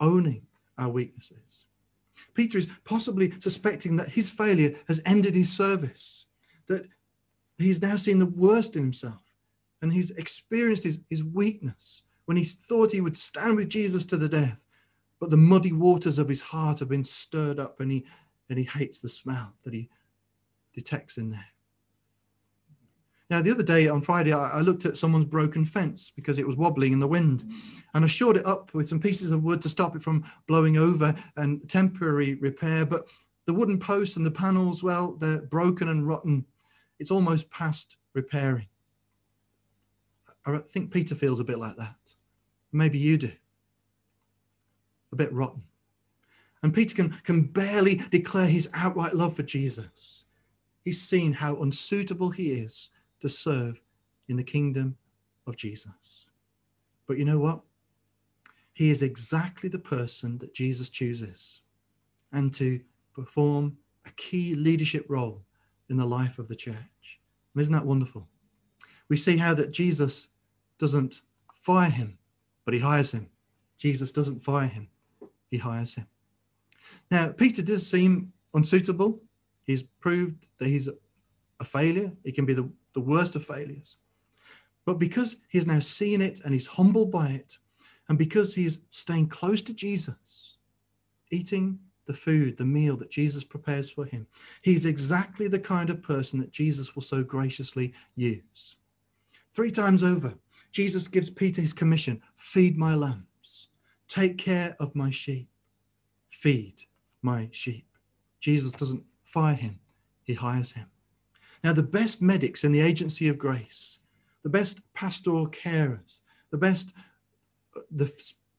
owning 0.00 0.46
our 0.78 0.88
weaknesses. 0.88 1.66
Peter 2.34 2.58
is 2.58 2.68
possibly 2.84 3.32
suspecting 3.40 3.96
that 3.96 4.10
his 4.10 4.30
failure 4.30 4.74
has 4.88 5.00
ended 5.04 5.34
his 5.34 5.54
service, 5.54 6.26
that 6.66 6.86
he's 7.58 7.82
now 7.82 7.96
seen 7.96 8.18
the 8.18 8.26
worst 8.26 8.76
in 8.76 8.82
himself, 8.82 9.34
and 9.82 9.92
he's 9.92 10.10
experienced 10.12 10.84
his, 10.84 11.00
his 11.10 11.24
weakness 11.24 12.04
when 12.24 12.36
he 12.36 12.44
thought 12.44 12.92
he 12.92 13.00
would 13.00 13.16
stand 13.16 13.56
with 13.56 13.68
Jesus 13.68 14.04
to 14.06 14.16
the 14.16 14.28
death. 14.28 14.66
But 15.20 15.30
the 15.30 15.36
muddy 15.36 15.72
waters 15.72 16.18
of 16.18 16.28
his 16.28 16.42
heart 16.42 16.80
have 16.80 16.88
been 16.88 17.04
stirred 17.04 17.58
up, 17.58 17.80
and 17.80 17.90
he, 17.90 18.04
and 18.48 18.58
he 18.58 18.64
hates 18.64 19.00
the 19.00 19.08
smell 19.08 19.54
that 19.62 19.74
he 19.74 19.88
detects 20.74 21.16
in 21.16 21.30
there. 21.30 21.53
Now, 23.30 23.40
the 23.40 23.50
other 23.50 23.62
day 23.62 23.88
on 23.88 24.02
Friday, 24.02 24.32
I, 24.32 24.58
I 24.58 24.60
looked 24.60 24.84
at 24.84 24.96
someone's 24.96 25.24
broken 25.24 25.64
fence 25.64 26.10
because 26.14 26.38
it 26.38 26.46
was 26.46 26.56
wobbling 26.56 26.92
in 26.92 27.00
the 27.00 27.08
wind. 27.08 27.44
And 27.94 28.04
I 28.04 28.08
shored 28.08 28.36
it 28.36 28.46
up 28.46 28.74
with 28.74 28.88
some 28.88 29.00
pieces 29.00 29.32
of 29.32 29.42
wood 29.42 29.62
to 29.62 29.68
stop 29.68 29.96
it 29.96 30.02
from 30.02 30.24
blowing 30.46 30.76
over 30.76 31.14
and 31.36 31.66
temporary 31.68 32.34
repair. 32.34 32.84
But 32.84 33.08
the 33.46 33.54
wooden 33.54 33.78
posts 33.78 34.16
and 34.16 34.26
the 34.26 34.30
panels, 34.30 34.82
well, 34.82 35.12
they're 35.12 35.40
broken 35.40 35.88
and 35.88 36.06
rotten. 36.06 36.44
It's 36.98 37.10
almost 37.10 37.50
past 37.50 37.96
repairing. 38.12 38.68
I 40.46 40.58
think 40.58 40.92
Peter 40.92 41.14
feels 41.14 41.40
a 41.40 41.44
bit 41.44 41.58
like 41.58 41.76
that. 41.76 42.14
Maybe 42.72 42.98
you 42.98 43.16
do. 43.16 43.32
A 45.12 45.16
bit 45.16 45.32
rotten. 45.32 45.62
And 46.62 46.74
Peter 46.74 46.94
can, 46.94 47.10
can 47.24 47.44
barely 47.44 48.02
declare 48.10 48.48
his 48.48 48.68
outright 48.74 49.14
love 49.14 49.36
for 49.36 49.42
Jesus. 49.42 50.24
He's 50.84 51.00
seen 51.00 51.34
how 51.34 51.56
unsuitable 51.56 52.30
he 52.30 52.52
is 52.52 52.90
to 53.24 53.28
serve 53.30 53.80
in 54.28 54.36
the 54.36 54.44
kingdom 54.44 54.98
of 55.46 55.56
Jesus. 55.56 56.28
But 57.06 57.16
you 57.16 57.24
know 57.24 57.38
what? 57.38 57.60
He 58.74 58.90
is 58.90 59.02
exactly 59.02 59.70
the 59.70 59.78
person 59.78 60.36
that 60.38 60.52
Jesus 60.52 60.90
chooses 60.90 61.62
and 62.30 62.52
to 62.52 62.80
perform 63.14 63.78
a 64.04 64.10
key 64.10 64.54
leadership 64.54 65.06
role 65.08 65.40
in 65.88 65.96
the 65.96 66.04
life 66.04 66.38
of 66.38 66.48
the 66.48 66.54
church. 66.54 67.20
And 67.54 67.62
isn't 67.62 67.72
that 67.72 67.86
wonderful? 67.86 68.28
We 69.08 69.16
see 69.16 69.38
how 69.38 69.54
that 69.54 69.70
Jesus 69.70 70.28
doesn't 70.78 71.22
fire 71.54 71.88
him, 71.88 72.18
but 72.66 72.74
he 72.74 72.80
hires 72.80 73.12
him. 73.12 73.30
Jesus 73.78 74.12
doesn't 74.12 74.40
fire 74.40 74.68
him, 74.68 74.88
he 75.48 75.56
hires 75.56 75.94
him. 75.94 76.08
Now, 77.10 77.32
Peter 77.32 77.62
does 77.62 77.88
seem 77.88 78.34
unsuitable. 78.52 79.22
He's 79.62 79.82
proved 79.82 80.48
that 80.58 80.68
he's 80.68 80.90
a 81.58 81.64
failure. 81.64 82.12
He 82.22 82.32
can 82.32 82.44
be 82.44 82.52
the 82.52 82.70
the 82.94 83.00
worst 83.00 83.36
of 83.36 83.44
failures. 83.44 83.98
But 84.86 84.98
because 84.98 85.40
he 85.48 85.58
he's 85.58 85.66
now 85.66 85.78
seen 85.78 86.20
it 86.20 86.40
and 86.44 86.52
he's 86.52 86.66
humbled 86.66 87.10
by 87.10 87.28
it, 87.28 87.58
and 88.08 88.18
because 88.18 88.54
he's 88.54 88.82
staying 88.90 89.28
close 89.28 89.62
to 89.62 89.74
Jesus, 89.74 90.58
eating 91.30 91.78
the 92.06 92.14
food, 92.14 92.58
the 92.58 92.64
meal 92.64 92.96
that 92.98 93.10
Jesus 93.10 93.44
prepares 93.44 93.90
for 93.90 94.04
him, 94.04 94.26
he's 94.62 94.84
exactly 94.84 95.48
the 95.48 95.58
kind 95.58 95.88
of 95.90 96.02
person 96.02 96.38
that 96.40 96.52
Jesus 96.52 96.94
will 96.94 97.02
so 97.02 97.24
graciously 97.24 97.94
use. 98.14 98.76
Three 99.54 99.70
times 99.70 100.02
over, 100.02 100.34
Jesus 100.70 101.08
gives 101.08 101.30
Peter 101.30 101.60
his 101.60 101.72
commission 101.72 102.20
feed 102.36 102.76
my 102.76 102.94
lambs, 102.94 103.68
take 104.08 104.36
care 104.36 104.76
of 104.78 104.94
my 104.94 105.10
sheep, 105.10 105.48
feed 106.28 106.82
my 107.22 107.48
sheep. 107.52 107.86
Jesus 108.40 108.72
doesn't 108.72 109.04
fire 109.22 109.54
him, 109.54 109.80
he 110.24 110.34
hires 110.34 110.72
him. 110.72 110.86
Now, 111.64 111.72
the 111.72 111.82
best 111.82 112.20
medics 112.20 112.62
in 112.62 112.72
the 112.72 112.82
agency 112.82 113.26
of 113.26 113.38
grace, 113.38 114.00
the 114.42 114.50
best 114.50 114.82
pastoral 114.92 115.48
carers, 115.48 116.20
the 116.50 116.58
best, 116.58 116.92
uh, 117.74 117.80
the 117.90 118.12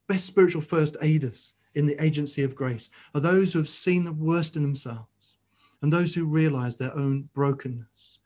best 0.08 0.26
spiritual 0.26 0.64
first 0.64 0.98
aiders 1.04 1.54
in 1.76 1.86
the 1.86 2.04
agency 2.04 2.42
of 2.42 2.56
grace 2.56 2.90
are 3.14 3.22
those 3.22 3.54
who 3.54 3.60
have 3.60 3.70
seen 3.70 4.06
the 4.06 4.12
worst 4.12 4.56
in 4.56 4.64
themselves 4.64 5.36
and 5.84 5.94
those 5.94 6.16
who 6.16 6.26
realize 6.26 6.78
their 6.78 6.98
own 6.98 7.30
brokenness, 7.36 8.20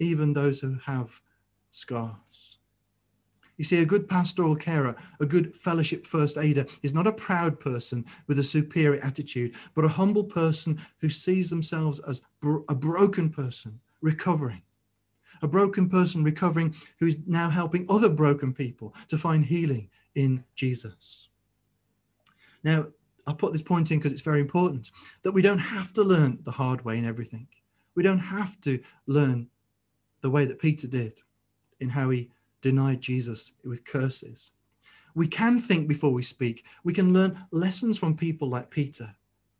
even 0.00 0.32
those 0.32 0.60
who 0.60 0.78
have 0.86 1.22
scars. 1.70 2.58
You 3.56 3.64
see, 3.64 3.80
a 3.80 3.86
good 3.86 4.08
pastoral 4.08 4.56
carer, 4.56 4.96
a 5.20 5.26
good 5.26 5.54
fellowship 5.54 6.06
first 6.06 6.38
aider, 6.38 6.66
is 6.82 6.94
not 6.94 7.06
a 7.06 7.12
proud 7.12 7.60
person 7.60 8.04
with 8.26 8.40
a 8.40 8.44
superior 8.44 9.00
attitude, 9.00 9.54
but 9.74 9.84
a 9.84 9.88
humble 9.88 10.24
person 10.24 10.80
who 11.00 11.08
sees 11.08 11.50
themselves 11.50 12.00
as 12.00 12.22
bro- 12.40 12.64
a 12.68 12.74
broken 12.74 13.30
person 13.30 13.80
recovering. 14.00 14.62
A 15.42 15.48
broken 15.48 15.88
person 15.88 16.24
recovering 16.24 16.74
who 16.98 17.06
is 17.06 17.20
now 17.26 17.50
helping 17.50 17.86
other 17.88 18.08
broken 18.08 18.52
people 18.52 18.94
to 19.08 19.18
find 19.18 19.44
healing 19.44 19.90
in 20.14 20.44
Jesus. 20.54 21.28
Now, 22.64 22.88
I'll 23.26 23.34
put 23.34 23.52
this 23.52 23.62
point 23.62 23.90
in 23.90 23.98
because 23.98 24.12
it's 24.12 24.22
very 24.22 24.40
important 24.40 24.90
that 25.22 25.32
we 25.32 25.42
don't 25.42 25.58
have 25.58 25.92
to 25.94 26.02
learn 26.02 26.38
the 26.42 26.52
hard 26.52 26.84
way 26.84 26.98
in 26.98 27.04
everything. 27.04 27.46
We 27.94 28.02
don't 28.02 28.18
have 28.18 28.60
to 28.62 28.80
learn 29.06 29.48
the 30.22 30.30
way 30.30 30.44
that 30.46 30.58
Peter 30.58 30.86
did 30.88 31.20
in 31.78 31.90
how 31.90 32.10
he 32.10 32.30
denied 32.62 33.00
Jesus 33.00 33.52
with 33.64 33.84
curses. 33.84 34.52
We 35.14 35.28
can 35.28 35.58
think 35.58 35.88
before 35.88 36.12
we 36.12 36.22
speak. 36.22 36.64
We 36.84 36.92
can 36.92 37.12
learn 37.12 37.46
lessons 37.50 37.98
from 37.98 38.16
people 38.16 38.48
like 38.48 38.70
Peter 38.70 39.14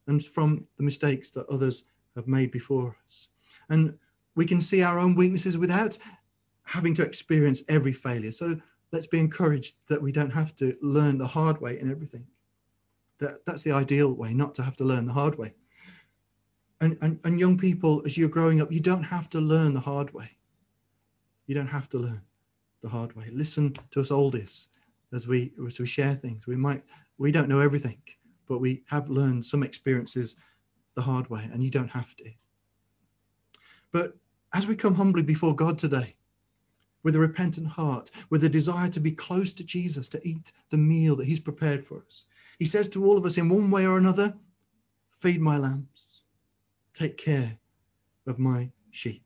and 0.06 0.24
from 0.24 0.66
the 0.76 0.84
mistakes 0.84 1.30
that 1.32 1.48
others 1.48 1.84
have 2.16 2.26
made 2.26 2.50
before 2.50 2.96
us. 3.06 3.28
And 3.68 3.98
we 4.38 4.46
can 4.46 4.60
see 4.60 4.84
our 4.84 5.00
own 5.00 5.16
weaknesses 5.16 5.58
without 5.58 5.98
having 6.62 6.94
to 6.94 7.02
experience 7.02 7.64
every 7.68 7.92
failure. 7.92 8.30
So 8.30 8.60
let's 8.92 9.08
be 9.08 9.18
encouraged 9.18 9.74
that 9.88 10.00
we 10.00 10.12
don't 10.12 10.30
have 10.30 10.54
to 10.56 10.76
learn 10.80 11.18
the 11.18 11.26
hard 11.26 11.60
way 11.60 11.80
in 11.80 11.90
everything. 11.90 12.24
That, 13.18 13.44
that's 13.44 13.64
the 13.64 13.72
ideal 13.72 14.14
way, 14.14 14.32
not 14.32 14.54
to 14.54 14.62
have 14.62 14.76
to 14.76 14.84
learn 14.84 15.06
the 15.06 15.12
hard 15.12 15.36
way. 15.36 15.54
And, 16.80 16.96
and, 17.02 17.18
and 17.24 17.40
young 17.40 17.58
people, 17.58 18.00
as 18.06 18.16
you're 18.16 18.28
growing 18.28 18.60
up, 18.60 18.70
you 18.70 18.78
don't 18.78 19.02
have 19.02 19.28
to 19.30 19.40
learn 19.40 19.74
the 19.74 19.80
hard 19.80 20.14
way. 20.14 20.36
You 21.48 21.56
don't 21.56 21.74
have 21.78 21.88
to 21.88 21.98
learn 21.98 22.22
the 22.80 22.90
hard 22.90 23.16
way. 23.16 23.24
Listen 23.32 23.74
to 23.90 24.00
us 24.00 24.12
oldies 24.12 24.68
as 25.12 25.26
we, 25.26 25.52
as 25.66 25.80
we 25.80 25.86
share 25.86 26.14
things. 26.14 26.46
We 26.46 26.54
might, 26.54 26.84
we 27.18 27.32
don't 27.32 27.48
know 27.48 27.58
everything, 27.58 28.00
but 28.46 28.60
we 28.60 28.84
have 28.86 29.10
learned 29.10 29.44
some 29.44 29.64
experiences 29.64 30.36
the 30.94 31.02
hard 31.02 31.28
way, 31.28 31.50
and 31.52 31.64
you 31.64 31.72
don't 31.72 31.90
have 31.90 32.14
to. 32.18 32.30
But 33.90 34.14
as 34.54 34.66
we 34.66 34.76
come 34.76 34.94
humbly 34.94 35.22
before 35.22 35.54
God 35.54 35.78
today, 35.78 36.14
with 37.02 37.14
a 37.14 37.20
repentant 37.20 37.68
heart, 37.68 38.10
with 38.28 38.42
a 38.44 38.48
desire 38.48 38.88
to 38.88 39.00
be 39.00 39.12
close 39.12 39.52
to 39.54 39.64
Jesus, 39.64 40.08
to 40.08 40.20
eat 40.26 40.52
the 40.70 40.76
meal 40.76 41.16
that 41.16 41.26
He's 41.26 41.40
prepared 41.40 41.84
for 41.84 42.02
us, 42.06 42.26
He 42.58 42.64
says 42.64 42.88
to 42.90 43.04
all 43.04 43.16
of 43.16 43.24
us 43.24 43.38
in 43.38 43.48
one 43.48 43.70
way 43.70 43.86
or 43.86 43.98
another, 43.98 44.34
Feed 45.10 45.40
my 45.40 45.58
lambs, 45.58 46.22
take 46.92 47.16
care 47.16 47.58
of 48.26 48.38
my 48.38 48.70
sheep. 48.90 49.24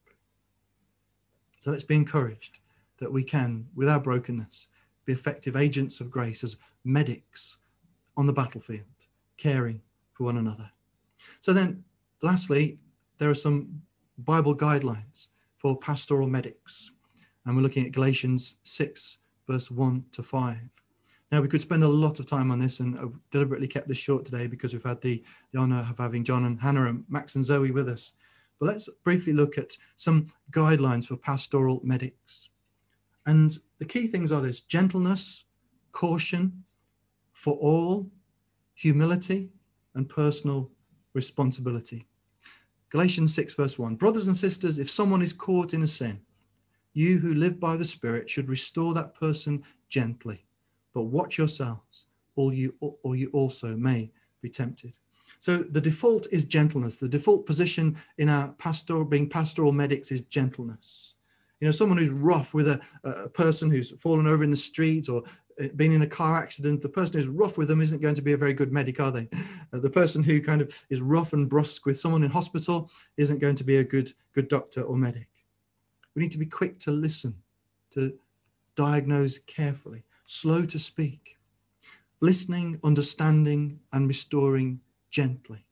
So 1.60 1.70
let's 1.70 1.84
be 1.84 1.94
encouraged 1.94 2.60
that 2.98 3.12
we 3.12 3.24
can, 3.24 3.66
with 3.74 3.88
our 3.88 4.00
brokenness, 4.00 4.68
be 5.04 5.12
effective 5.12 5.56
agents 5.56 6.00
of 6.00 6.10
grace 6.10 6.42
as 6.42 6.56
medics 6.84 7.58
on 8.16 8.26
the 8.26 8.32
battlefield, 8.32 9.06
caring 9.36 9.82
for 10.12 10.24
one 10.24 10.36
another. 10.36 10.70
So 11.40 11.52
then, 11.52 11.84
lastly, 12.22 12.78
there 13.18 13.30
are 13.30 13.34
some 13.34 13.82
Bible 14.18 14.56
guidelines 14.56 15.28
for 15.56 15.76
pastoral 15.76 16.28
medics. 16.28 16.90
And 17.44 17.56
we're 17.56 17.62
looking 17.62 17.86
at 17.86 17.92
Galatians 17.92 18.56
6, 18.62 19.18
verse 19.46 19.70
1 19.70 20.04
to 20.12 20.22
5. 20.22 20.58
Now, 21.30 21.40
we 21.40 21.48
could 21.48 21.62
spend 21.62 21.82
a 21.82 21.88
lot 21.88 22.20
of 22.20 22.26
time 22.26 22.50
on 22.50 22.58
this, 22.58 22.80
and 22.80 22.98
I've 22.98 23.18
deliberately 23.30 23.66
kept 23.66 23.88
this 23.88 23.98
short 23.98 24.26
today 24.26 24.46
because 24.46 24.74
we've 24.74 24.82
had 24.82 25.00
the, 25.00 25.24
the 25.50 25.58
honor 25.58 25.86
of 25.88 25.96
having 25.96 26.24
John 26.24 26.44
and 26.44 26.60
Hannah 26.60 26.86
and 26.86 27.04
Max 27.08 27.34
and 27.36 27.44
Zoe 27.44 27.70
with 27.70 27.88
us. 27.88 28.12
But 28.60 28.66
let's 28.66 28.88
briefly 29.02 29.32
look 29.32 29.56
at 29.56 29.72
some 29.96 30.26
guidelines 30.50 31.06
for 31.06 31.16
pastoral 31.16 31.80
medics. 31.82 32.50
And 33.24 33.56
the 33.78 33.86
key 33.86 34.06
things 34.08 34.30
are 34.30 34.42
this 34.42 34.60
gentleness, 34.60 35.46
caution 35.92 36.64
for 37.32 37.54
all, 37.54 38.10
humility, 38.74 39.50
and 39.94 40.08
personal 40.08 40.70
responsibility. 41.14 42.06
Galatians 42.92 43.34
6, 43.34 43.54
verse 43.54 43.78
1 43.78 43.96
Brothers 43.96 44.26
and 44.26 44.36
sisters, 44.36 44.78
if 44.78 44.90
someone 44.90 45.22
is 45.22 45.32
caught 45.32 45.72
in 45.72 45.82
a 45.82 45.86
sin, 45.86 46.20
you 46.92 47.18
who 47.20 47.32
live 47.32 47.58
by 47.58 47.74
the 47.74 47.86
Spirit 47.86 48.28
should 48.28 48.50
restore 48.50 48.92
that 48.92 49.14
person 49.14 49.64
gently. 49.88 50.44
But 50.92 51.04
watch 51.04 51.38
yourselves, 51.38 52.06
or 52.36 52.52
you, 52.52 52.74
or 52.80 53.16
you 53.16 53.30
also 53.32 53.74
may 53.76 54.10
be 54.42 54.50
tempted. 54.50 54.98
So 55.38 55.58
the 55.58 55.80
default 55.80 56.26
is 56.30 56.44
gentleness. 56.44 56.98
The 56.98 57.08
default 57.08 57.46
position 57.46 57.96
in 58.18 58.28
our 58.28 58.48
pastoral, 58.58 59.06
being 59.06 59.30
pastoral 59.30 59.72
medics 59.72 60.12
is 60.12 60.20
gentleness. 60.20 61.14
You 61.60 61.68
know, 61.68 61.72
someone 61.72 61.96
who's 61.96 62.10
rough 62.10 62.52
with 62.52 62.68
a, 62.68 62.80
a 63.04 63.30
person 63.30 63.70
who's 63.70 63.92
fallen 63.92 64.26
over 64.26 64.44
in 64.44 64.50
the 64.50 64.56
street 64.56 65.08
or 65.08 65.22
been 65.76 65.92
in 65.92 66.02
a 66.02 66.06
car 66.06 66.36
accident, 66.36 66.82
the 66.82 66.88
person 66.88 67.16
who's 67.16 67.28
rough 67.28 67.58
with 67.58 67.68
them 67.68 67.80
isn't 67.80 68.00
going 68.00 68.14
to 68.14 68.22
be 68.22 68.32
a 68.32 68.36
very 68.36 68.54
good 68.54 68.72
medic, 68.72 69.00
are 69.00 69.10
they? 69.10 69.28
Uh, 69.72 69.78
the 69.78 69.90
person 69.90 70.22
who 70.22 70.40
kind 70.40 70.60
of 70.60 70.84
is 70.90 71.00
rough 71.00 71.32
and 71.32 71.48
brusque 71.48 71.86
with 71.86 71.98
someone 71.98 72.22
in 72.22 72.30
hospital 72.30 72.90
isn't 73.16 73.40
going 73.40 73.56
to 73.56 73.64
be 73.64 73.76
a 73.76 73.84
good 73.84 74.12
good 74.32 74.48
doctor 74.48 74.82
or 74.82 74.96
medic. 74.96 75.28
We 76.14 76.22
need 76.22 76.32
to 76.32 76.38
be 76.38 76.46
quick 76.46 76.78
to 76.80 76.90
listen, 76.90 77.36
to 77.92 78.18
diagnose 78.74 79.38
carefully, 79.38 80.04
slow 80.24 80.64
to 80.66 80.78
speak, 80.78 81.38
listening, 82.20 82.80
understanding, 82.84 83.80
and 83.92 84.08
restoring 84.08 84.80
gently. 85.10 85.66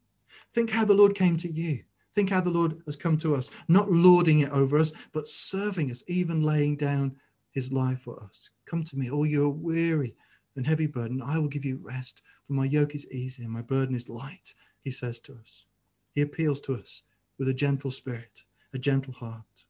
Think 0.53 0.71
how 0.71 0.85
the 0.85 0.95
Lord 0.95 1.15
came 1.15 1.37
to 1.39 1.49
you. 1.49 1.85
Think 2.13 2.31
how 2.31 2.41
the 2.41 2.51
Lord 2.51 2.83
has 2.87 2.97
come 2.97 3.17
to 3.19 3.37
us, 3.37 3.51
not 3.69 3.91
lording 3.91 4.41
it 4.41 4.51
over 4.51 4.79
us, 4.79 4.93
but 5.13 5.29
serving 5.29 5.91
us, 5.91 6.03
even 6.09 6.43
laying 6.43 6.77
down 6.77 7.17
his 7.53 7.73
life 7.73 8.01
for 8.01 8.23
us. 8.23 8.51
Come 8.67 8.85
to 8.85 8.97
me, 8.97 9.11
all 9.11 9.27
you 9.27 9.45
are 9.45 9.51
weary 9.51 10.15
and 10.57 10.67
heavy 10.67 10.87
burden. 10.87 11.23
I 11.23 11.39
will 11.39 11.49
give 11.49 11.65
you 11.65 11.81
rest, 11.83 12.23
for 12.45 12.53
my 12.53 12.65
yoke 12.65 12.95
is 12.95 13.11
easy 13.11 13.43
and 13.43 13.53
my 13.53 13.63
burden 13.63 13.95
is 13.95 14.09
light, 14.09 14.55
he 14.83 14.91
says 14.91 15.21
to 15.21 15.35
us. 15.35 15.67
He 16.13 16.23
appeals 16.23 16.61
to 16.63 16.75
us 16.75 17.03
with 17.39 17.49
a 17.49 17.55
gentle 17.55 17.91
spirit, 17.91 18.43
a 18.75 18.79
gentle 18.79 19.15
heart. 19.15 19.65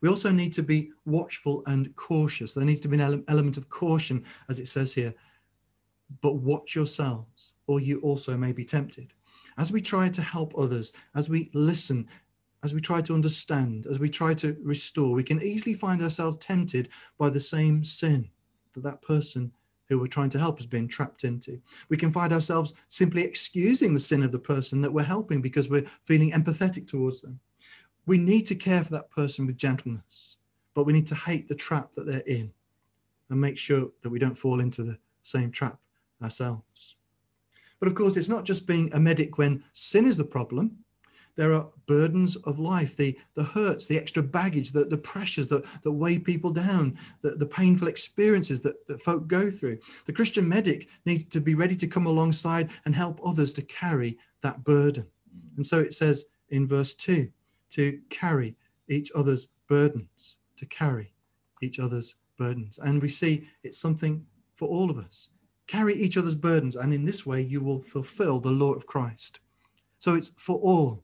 We 0.00 0.08
also 0.08 0.30
need 0.30 0.52
to 0.54 0.62
be 0.62 0.92
watchful 1.04 1.62
and 1.66 1.94
cautious. 1.96 2.54
There 2.54 2.64
needs 2.64 2.80
to 2.82 2.88
be 2.88 2.98
an 3.00 3.24
element 3.28 3.56
of 3.56 3.68
caution, 3.68 4.24
as 4.48 4.58
it 4.58 4.68
says 4.68 4.94
here. 4.94 5.14
But 6.20 6.36
watch 6.36 6.74
yourselves, 6.74 7.54
or 7.66 7.80
you 7.80 8.00
also 8.00 8.36
may 8.36 8.52
be 8.52 8.64
tempted. 8.64 9.12
As 9.58 9.72
we 9.72 9.80
try 9.80 10.08
to 10.08 10.22
help 10.22 10.56
others, 10.56 10.92
as 11.14 11.28
we 11.28 11.50
listen, 11.52 12.08
as 12.66 12.74
we 12.74 12.80
try 12.80 13.00
to 13.00 13.14
understand, 13.14 13.86
as 13.86 14.00
we 14.00 14.10
try 14.10 14.34
to 14.34 14.56
restore, 14.60 15.12
we 15.12 15.22
can 15.22 15.40
easily 15.40 15.72
find 15.72 16.02
ourselves 16.02 16.36
tempted 16.36 16.88
by 17.16 17.30
the 17.30 17.38
same 17.38 17.84
sin 17.84 18.28
that 18.74 18.82
that 18.82 19.00
person 19.02 19.52
who 19.88 20.00
we're 20.00 20.08
trying 20.08 20.30
to 20.30 20.38
help 20.40 20.58
has 20.58 20.66
been 20.66 20.88
trapped 20.88 21.22
into. 21.22 21.60
We 21.88 21.96
can 21.96 22.10
find 22.10 22.32
ourselves 22.32 22.74
simply 22.88 23.22
excusing 23.22 23.94
the 23.94 24.00
sin 24.00 24.24
of 24.24 24.32
the 24.32 24.40
person 24.40 24.80
that 24.80 24.92
we're 24.92 25.04
helping 25.04 25.40
because 25.40 25.70
we're 25.70 25.86
feeling 26.02 26.32
empathetic 26.32 26.88
towards 26.88 27.22
them. 27.22 27.38
We 28.04 28.18
need 28.18 28.46
to 28.46 28.56
care 28.56 28.82
for 28.82 28.90
that 28.94 29.10
person 29.10 29.46
with 29.46 29.56
gentleness, 29.56 30.36
but 30.74 30.86
we 30.86 30.92
need 30.92 31.06
to 31.06 31.14
hate 31.14 31.46
the 31.46 31.54
trap 31.54 31.92
that 31.92 32.04
they're 32.04 32.18
in 32.26 32.50
and 33.30 33.40
make 33.40 33.58
sure 33.58 33.90
that 34.02 34.10
we 34.10 34.18
don't 34.18 34.34
fall 34.34 34.58
into 34.58 34.82
the 34.82 34.98
same 35.22 35.52
trap 35.52 35.78
ourselves. 36.20 36.96
But 37.78 37.86
of 37.86 37.94
course, 37.94 38.16
it's 38.16 38.28
not 38.28 38.44
just 38.44 38.66
being 38.66 38.92
a 38.92 38.98
medic 38.98 39.38
when 39.38 39.62
sin 39.72 40.04
is 40.04 40.16
the 40.16 40.24
problem. 40.24 40.78
There 41.36 41.52
are 41.52 41.68
burdens 41.86 42.36
of 42.36 42.58
life, 42.58 42.96
the, 42.96 43.16
the 43.34 43.44
hurts, 43.44 43.86
the 43.86 43.98
extra 43.98 44.22
baggage, 44.22 44.72
the, 44.72 44.84
the 44.84 44.98
pressures 44.98 45.48
that, 45.48 45.64
that 45.82 45.92
weigh 45.92 46.18
people 46.18 46.50
down, 46.50 46.98
the, 47.20 47.30
the 47.32 47.46
painful 47.46 47.88
experiences 47.88 48.62
that, 48.62 48.86
that 48.88 49.00
folk 49.00 49.28
go 49.28 49.50
through. 49.50 49.78
The 50.06 50.12
Christian 50.14 50.48
medic 50.48 50.88
needs 51.04 51.24
to 51.24 51.40
be 51.40 51.54
ready 51.54 51.76
to 51.76 51.86
come 51.86 52.06
alongside 52.06 52.70
and 52.84 52.94
help 52.94 53.20
others 53.24 53.52
to 53.54 53.62
carry 53.62 54.18
that 54.40 54.64
burden. 54.64 55.06
And 55.56 55.64
so 55.64 55.80
it 55.80 55.94
says 55.94 56.26
in 56.48 56.66
verse 56.66 56.94
2 56.94 57.30
to 57.70 58.00
carry 58.08 58.56
each 58.88 59.10
other's 59.14 59.48
burdens, 59.68 60.38
to 60.56 60.66
carry 60.66 61.12
each 61.60 61.78
other's 61.78 62.16
burdens. 62.38 62.78
And 62.78 63.02
we 63.02 63.08
see 63.08 63.48
it's 63.62 63.78
something 63.78 64.26
for 64.54 64.68
all 64.68 64.90
of 64.90 64.98
us. 64.98 65.28
Carry 65.66 65.94
each 65.94 66.16
other's 66.16 66.36
burdens, 66.36 66.76
and 66.76 66.94
in 66.94 67.04
this 67.04 67.26
way 67.26 67.42
you 67.42 67.60
will 67.60 67.80
fulfill 67.80 68.38
the 68.38 68.52
law 68.52 68.72
of 68.72 68.86
Christ. 68.86 69.40
So 69.98 70.14
it's 70.14 70.28
for 70.38 70.58
all. 70.58 71.02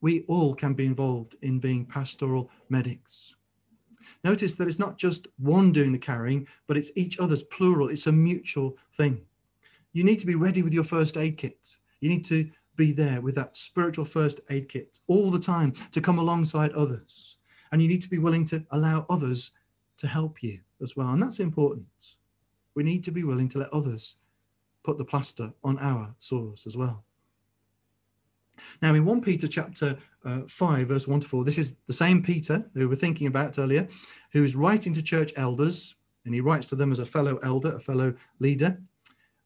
We 0.00 0.24
all 0.28 0.54
can 0.54 0.74
be 0.74 0.86
involved 0.86 1.36
in 1.42 1.58
being 1.58 1.86
pastoral 1.86 2.50
medics. 2.68 3.34
Notice 4.22 4.54
that 4.54 4.68
it's 4.68 4.78
not 4.78 4.98
just 4.98 5.26
one 5.38 5.72
doing 5.72 5.92
the 5.92 5.98
carrying, 5.98 6.46
but 6.66 6.76
it's 6.76 6.92
each 6.96 7.18
other's 7.18 7.42
plural. 7.42 7.88
It's 7.88 8.06
a 8.06 8.12
mutual 8.12 8.76
thing. 8.92 9.22
You 9.92 10.04
need 10.04 10.18
to 10.20 10.26
be 10.26 10.34
ready 10.34 10.62
with 10.62 10.74
your 10.74 10.84
first 10.84 11.16
aid 11.16 11.38
kit. 11.38 11.76
You 12.00 12.08
need 12.08 12.24
to 12.26 12.50
be 12.76 12.92
there 12.92 13.20
with 13.20 13.34
that 13.36 13.56
spiritual 13.56 14.04
first 14.04 14.40
aid 14.50 14.68
kit 14.68 15.00
all 15.06 15.30
the 15.30 15.38
time 15.38 15.72
to 15.92 16.00
come 16.00 16.18
alongside 16.18 16.72
others. 16.72 17.38
And 17.72 17.80
you 17.80 17.88
need 17.88 18.02
to 18.02 18.10
be 18.10 18.18
willing 18.18 18.44
to 18.46 18.64
allow 18.70 19.06
others 19.08 19.52
to 19.96 20.06
help 20.06 20.42
you 20.42 20.60
as 20.82 20.94
well. 20.96 21.08
And 21.08 21.22
that's 21.22 21.40
important. 21.40 21.86
We 22.74 22.82
need 22.82 23.02
to 23.04 23.10
be 23.10 23.24
willing 23.24 23.48
to 23.48 23.58
let 23.58 23.72
others 23.72 24.18
put 24.84 24.98
the 24.98 25.04
plaster 25.04 25.54
on 25.64 25.78
our 25.78 26.14
sores 26.18 26.66
as 26.66 26.76
well. 26.76 27.05
Now, 28.82 28.94
in 28.94 29.04
1 29.04 29.20
Peter 29.20 29.48
chapter 29.48 29.98
uh, 30.24 30.42
5, 30.48 30.88
verse 30.88 31.06
1 31.06 31.20
to 31.20 31.28
4, 31.28 31.44
this 31.44 31.58
is 31.58 31.76
the 31.86 31.92
same 31.92 32.22
Peter 32.22 32.68
who 32.74 32.80
we 32.80 32.86
were 32.86 32.96
thinking 32.96 33.26
about 33.26 33.58
earlier, 33.58 33.88
who 34.32 34.44
is 34.44 34.56
writing 34.56 34.92
to 34.94 35.02
church 35.02 35.32
elders, 35.36 35.94
and 36.24 36.34
he 36.34 36.40
writes 36.40 36.66
to 36.68 36.76
them 36.76 36.92
as 36.92 36.98
a 36.98 37.06
fellow 37.06 37.38
elder, 37.42 37.76
a 37.76 37.80
fellow 37.80 38.14
leader. 38.40 38.80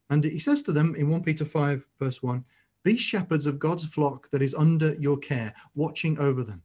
And 0.09 0.25
he 0.25 0.39
says 0.39 0.63
to 0.63 0.73
them 0.73 0.95
in 0.97 1.09
1 1.09 1.23
Peter 1.23 1.45
5, 1.45 1.87
verse 1.99 2.23
1 2.23 2.45
be 2.83 2.97
shepherds 2.97 3.47
of 3.47 3.59
God's 3.59 3.85
flock 3.85 4.31
that 4.31 4.41
is 4.41 4.55
under 4.55 4.95
your 4.95 5.19
care, 5.19 5.55
watching 5.75 6.19
over 6.19 6.43
them. 6.43 6.63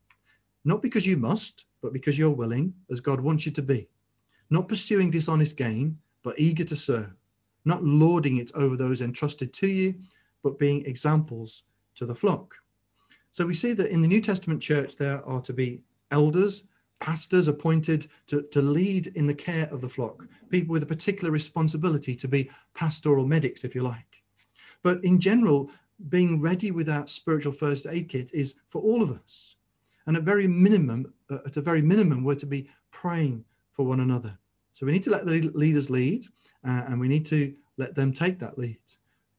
Not 0.64 0.82
because 0.82 1.06
you 1.06 1.18
must, 1.18 1.66
but 1.82 1.94
because 1.94 2.18
you're 2.18 2.30
willing, 2.30 2.74
as 2.90 3.02
God 3.02 3.20
wants 3.20 3.46
you 3.46 3.52
to 3.52 3.62
be. 3.62 3.90
Not 4.50 4.70
pursuing 4.70 5.12
dishonest 5.12 5.58
gain, 5.58 6.00
but 6.24 6.40
eager 6.40 6.64
to 6.64 6.76
serve. 6.76 7.14
Not 7.66 7.84
lording 7.84 8.38
it 8.38 8.52
over 8.56 8.78
those 8.78 9.02
entrusted 9.02 9.54
to 9.54 9.68
you, 9.68 9.96
but 10.42 10.58
being 10.58 10.86
examples 10.86 11.64
to 11.96 12.06
the 12.06 12.16
flock. 12.16 12.56
So 13.32 13.46
we 13.46 13.54
see 13.54 13.74
that 13.74 13.92
in 13.92 14.02
the 14.02 14.08
New 14.08 14.22
Testament 14.22 14.62
church, 14.62 14.98
there 14.98 15.24
are 15.26 15.42
to 15.42 15.54
be 15.54 15.82
elders, 16.12 16.68
pastors 17.02 17.48
appointed 17.48 18.08
to, 18.28 18.44
to 18.52 18.62
lead 18.62 19.08
in 19.08 19.28
the 19.28 19.34
care 19.34 19.68
of 19.72 19.82
the 19.82 19.90
flock, 19.90 20.28
people 20.50 20.72
with 20.72 20.84
a 20.84 20.88
particular 20.88 21.32
responsibility 21.32 22.16
to 22.16 22.28
be 22.28 22.50
pastoral 22.74 23.28
medics, 23.28 23.64
if 23.64 23.76
you 23.76 23.84
like. 23.84 24.24
But 24.84 25.04
in 25.04 25.20
general, 25.20 25.70
being 26.10 26.42
ready 26.42 26.72
with 26.72 26.88
that 26.88 27.10
spiritual 27.10 27.52
first 27.52 27.88
aid 27.90 28.10
kit 28.10 28.32
is 28.34 28.56
for 28.68 28.82
all 28.82 29.02
of 29.02 29.12
us. 29.12 29.56
And 30.06 30.16
at 30.16 30.24
very 30.24 30.48
minimum, 30.48 31.14
uh, 31.30 31.40
at 31.46 31.58
a 31.58 31.62
very 31.62 31.82
minimum, 31.82 32.24
we're 32.24 32.36
to 32.36 32.46
be 32.46 32.70
praying 32.92 33.44
for 33.72 33.86
one 33.86 34.00
another. 34.00 34.38
So 34.74 34.86
we 34.86 34.92
need 34.92 35.04
to 35.04 35.10
let 35.10 35.26
the 35.26 35.50
leaders 35.54 35.90
lead, 35.90 36.26
uh, 36.64 36.84
and 36.88 37.00
we 37.00 37.08
need 37.08 37.26
to 37.28 37.56
let 37.78 37.96
them 37.96 38.14
take 38.14 38.40
that 38.40 38.58
lead. 38.58 38.80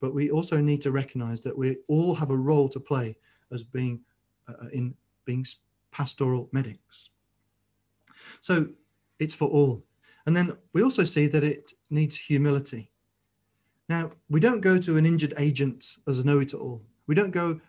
But 0.00 0.14
we 0.14 0.30
also 0.30 0.60
need 0.60 0.82
to 0.82 0.92
recognize 0.92 1.42
that 1.42 1.56
we 1.56 1.78
all 1.88 2.14
have 2.14 2.30
a 2.30 2.36
role 2.36 2.68
to 2.68 2.80
play 2.80 3.16
as 3.50 3.64
being 3.64 4.00
uh, 4.48 4.54
uh 4.62 4.68
in 4.72 4.94
being 5.24 5.44
pastoral 5.90 6.48
medics. 6.52 7.10
So 8.40 8.68
it's 9.18 9.34
for 9.34 9.48
all. 9.48 9.82
And 10.26 10.36
then 10.36 10.56
we 10.72 10.82
also 10.82 11.04
see 11.04 11.26
that 11.28 11.44
it 11.44 11.72
needs 11.90 12.16
humility. 12.16 12.90
Now, 13.88 14.10
we 14.28 14.40
don't 14.40 14.60
go 14.60 14.78
to 14.78 14.96
an 14.96 15.06
injured 15.06 15.34
agent 15.38 15.96
as 16.08 16.18
a 16.18 16.26
know 16.26 16.40
it 16.40 16.52
all. 16.52 16.82
We 17.06 17.14
don't 17.14 17.30
go 17.30 17.60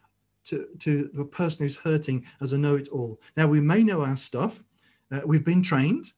to, 0.46 0.68
to 0.80 1.10
a 1.20 1.26
person 1.26 1.66
who's 1.66 1.78
hurting 1.78 2.26
as 2.42 2.54
a 2.54 2.58
know 2.58 2.76
it 2.76 2.88
all. 2.90 3.22
Now, 3.36 3.48
we 3.48 3.62
may 3.62 3.84
know 3.84 4.04
our 4.04 4.18
stuff, 4.18 4.64
uh, 5.12 5.22
we've 5.26 5.46
been 5.46 5.62
trained, 5.62 6.14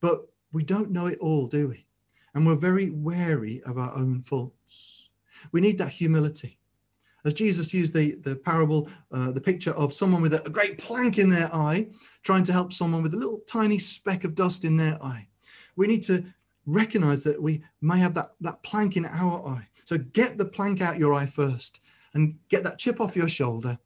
but 0.00 0.26
we 0.52 0.64
don't 0.64 0.90
know 0.90 1.06
it 1.06 1.18
all, 1.18 1.46
do 1.46 1.68
we? 1.68 1.86
And 2.34 2.46
we're 2.46 2.56
very 2.56 2.90
wary 2.90 3.62
of 3.64 3.78
our 3.78 3.94
own 3.94 4.22
faults. 4.22 5.03
We 5.52 5.60
need 5.60 5.78
that 5.78 5.90
humility. 5.90 6.58
As 7.24 7.34
Jesus 7.34 7.72
used 7.72 7.94
the, 7.94 8.16
the 8.16 8.36
parable, 8.36 8.90
uh, 9.10 9.30
the 9.30 9.40
picture 9.40 9.72
of 9.72 9.92
someone 9.92 10.20
with 10.20 10.34
a, 10.34 10.50
great 10.50 10.78
plank 10.78 11.18
in 11.18 11.30
their 11.30 11.54
eye, 11.54 11.88
trying 12.22 12.44
to 12.44 12.52
help 12.52 12.72
someone 12.72 13.02
with 13.02 13.14
a 13.14 13.16
little 13.16 13.40
tiny 13.48 13.78
speck 13.78 14.24
of 14.24 14.34
dust 14.34 14.64
in 14.64 14.76
their 14.76 15.02
eye. 15.02 15.28
We 15.74 15.86
need 15.86 16.02
to 16.04 16.24
recognize 16.66 17.24
that 17.24 17.40
we 17.40 17.62
may 17.80 17.98
have 17.98 18.14
that, 18.14 18.32
that 18.40 18.62
plank 18.62 18.96
in 18.96 19.06
our 19.06 19.46
eye. 19.48 19.68
So 19.84 19.96
get 19.98 20.36
the 20.36 20.44
plank 20.44 20.82
out 20.82 20.98
your 20.98 21.14
eye 21.14 21.26
first 21.26 21.80
and 22.12 22.38
get 22.48 22.62
that 22.64 22.78
chip 22.78 23.00
off 23.00 23.16
your 23.16 23.28
shoulder 23.28 23.78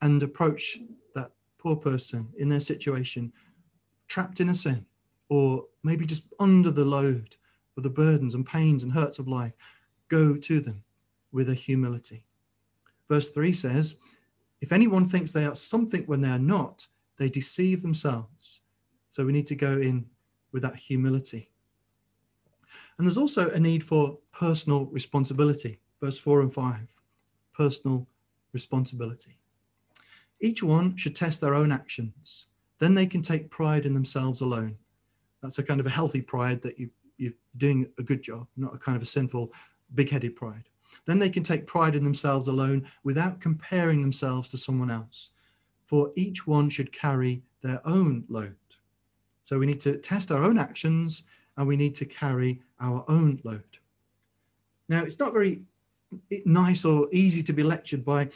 and 0.00 0.22
approach 0.22 0.78
that 1.14 1.32
poor 1.58 1.76
person 1.76 2.28
in 2.38 2.48
their 2.48 2.60
situation, 2.60 3.32
trapped 4.08 4.40
in 4.40 4.48
a 4.48 4.54
sin, 4.54 4.86
or 5.28 5.66
maybe 5.82 6.06
just 6.06 6.32
under 6.38 6.70
the 6.70 6.84
load 6.84 7.36
of 7.76 7.82
the 7.82 7.90
burdens 7.90 8.34
and 8.34 8.46
pains 8.46 8.82
and 8.82 8.92
hurts 8.92 9.18
of 9.18 9.28
life. 9.28 9.52
Go 10.10 10.36
to 10.36 10.60
them 10.60 10.84
with 11.32 11.48
a 11.48 11.54
humility. 11.54 12.24
Verse 13.08 13.30
3 13.30 13.52
says, 13.52 13.96
If 14.60 14.72
anyone 14.72 15.06
thinks 15.06 15.32
they 15.32 15.46
are 15.46 15.54
something 15.54 16.02
when 16.02 16.20
they 16.20 16.28
are 16.28 16.38
not, 16.38 16.88
they 17.16 17.30
deceive 17.30 17.80
themselves. 17.80 18.60
So 19.08 19.24
we 19.24 19.32
need 19.32 19.46
to 19.46 19.56
go 19.56 19.72
in 19.72 20.06
with 20.52 20.62
that 20.62 20.76
humility. 20.76 21.50
And 22.98 23.06
there's 23.06 23.18
also 23.18 23.48
a 23.50 23.58
need 23.58 23.82
for 23.82 24.18
personal 24.32 24.84
responsibility. 24.86 25.80
Verse 26.02 26.18
4 26.18 26.42
and 26.42 26.52
5 26.52 26.96
personal 27.52 28.06
responsibility. 28.52 29.38
Each 30.40 30.62
one 30.62 30.96
should 30.96 31.14
test 31.14 31.40
their 31.40 31.54
own 31.54 31.70
actions. 31.70 32.46
Then 32.78 32.94
they 32.94 33.06
can 33.06 33.20
take 33.20 33.50
pride 33.50 33.84
in 33.84 33.92
themselves 33.92 34.40
alone. 34.40 34.76
That's 35.42 35.58
a 35.58 35.62
kind 35.62 35.80
of 35.80 35.86
a 35.86 35.90
healthy 35.90 36.22
pride 36.22 36.62
that 36.62 36.78
you, 36.78 36.90
you're 37.18 37.34
doing 37.56 37.90
a 37.98 38.02
good 38.02 38.22
job, 38.22 38.46
not 38.56 38.74
a 38.74 38.78
kind 38.78 38.96
of 38.96 39.02
a 39.02 39.06
sinful, 39.06 39.52
big 39.94 40.10
headed 40.10 40.36
pride. 40.36 40.64
Then 41.06 41.18
they 41.18 41.30
can 41.30 41.42
take 41.42 41.66
pride 41.66 41.94
in 41.94 42.04
themselves 42.04 42.48
alone 42.48 42.86
without 43.02 43.40
comparing 43.40 44.02
themselves 44.02 44.48
to 44.50 44.58
someone 44.58 44.90
else. 44.90 45.30
For 45.86 46.12
each 46.14 46.46
one 46.46 46.68
should 46.70 46.92
carry 46.92 47.42
their 47.62 47.80
own 47.84 48.24
load. 48.28 48.54
So 49.42 49.58
we 49.58 49.66
need 49.66 49.80
to 49.80 49.96
test 49.96 50.30
our 50.30 50.42
own 50.42 50.58
actions 50.58 51.24
and 51.56 51.66
we 51.66 51.76
need 51.76 51.94
to 51.96 52.04
carry 52.04 52.62
our 52.80 53.04
own 53.08 53.40
load. 53.42 53.78
Now, 54.88 55.02
it's 55.02 55.18
not 55.18 55.32
very 55.32 55.62
nice 56.44 56.84
or 56.84 57.08
easy 57.12 57.42
to 57.42 57.52
be 57.52 57.62
lectured 57.62 58.04
by 58.04 58.30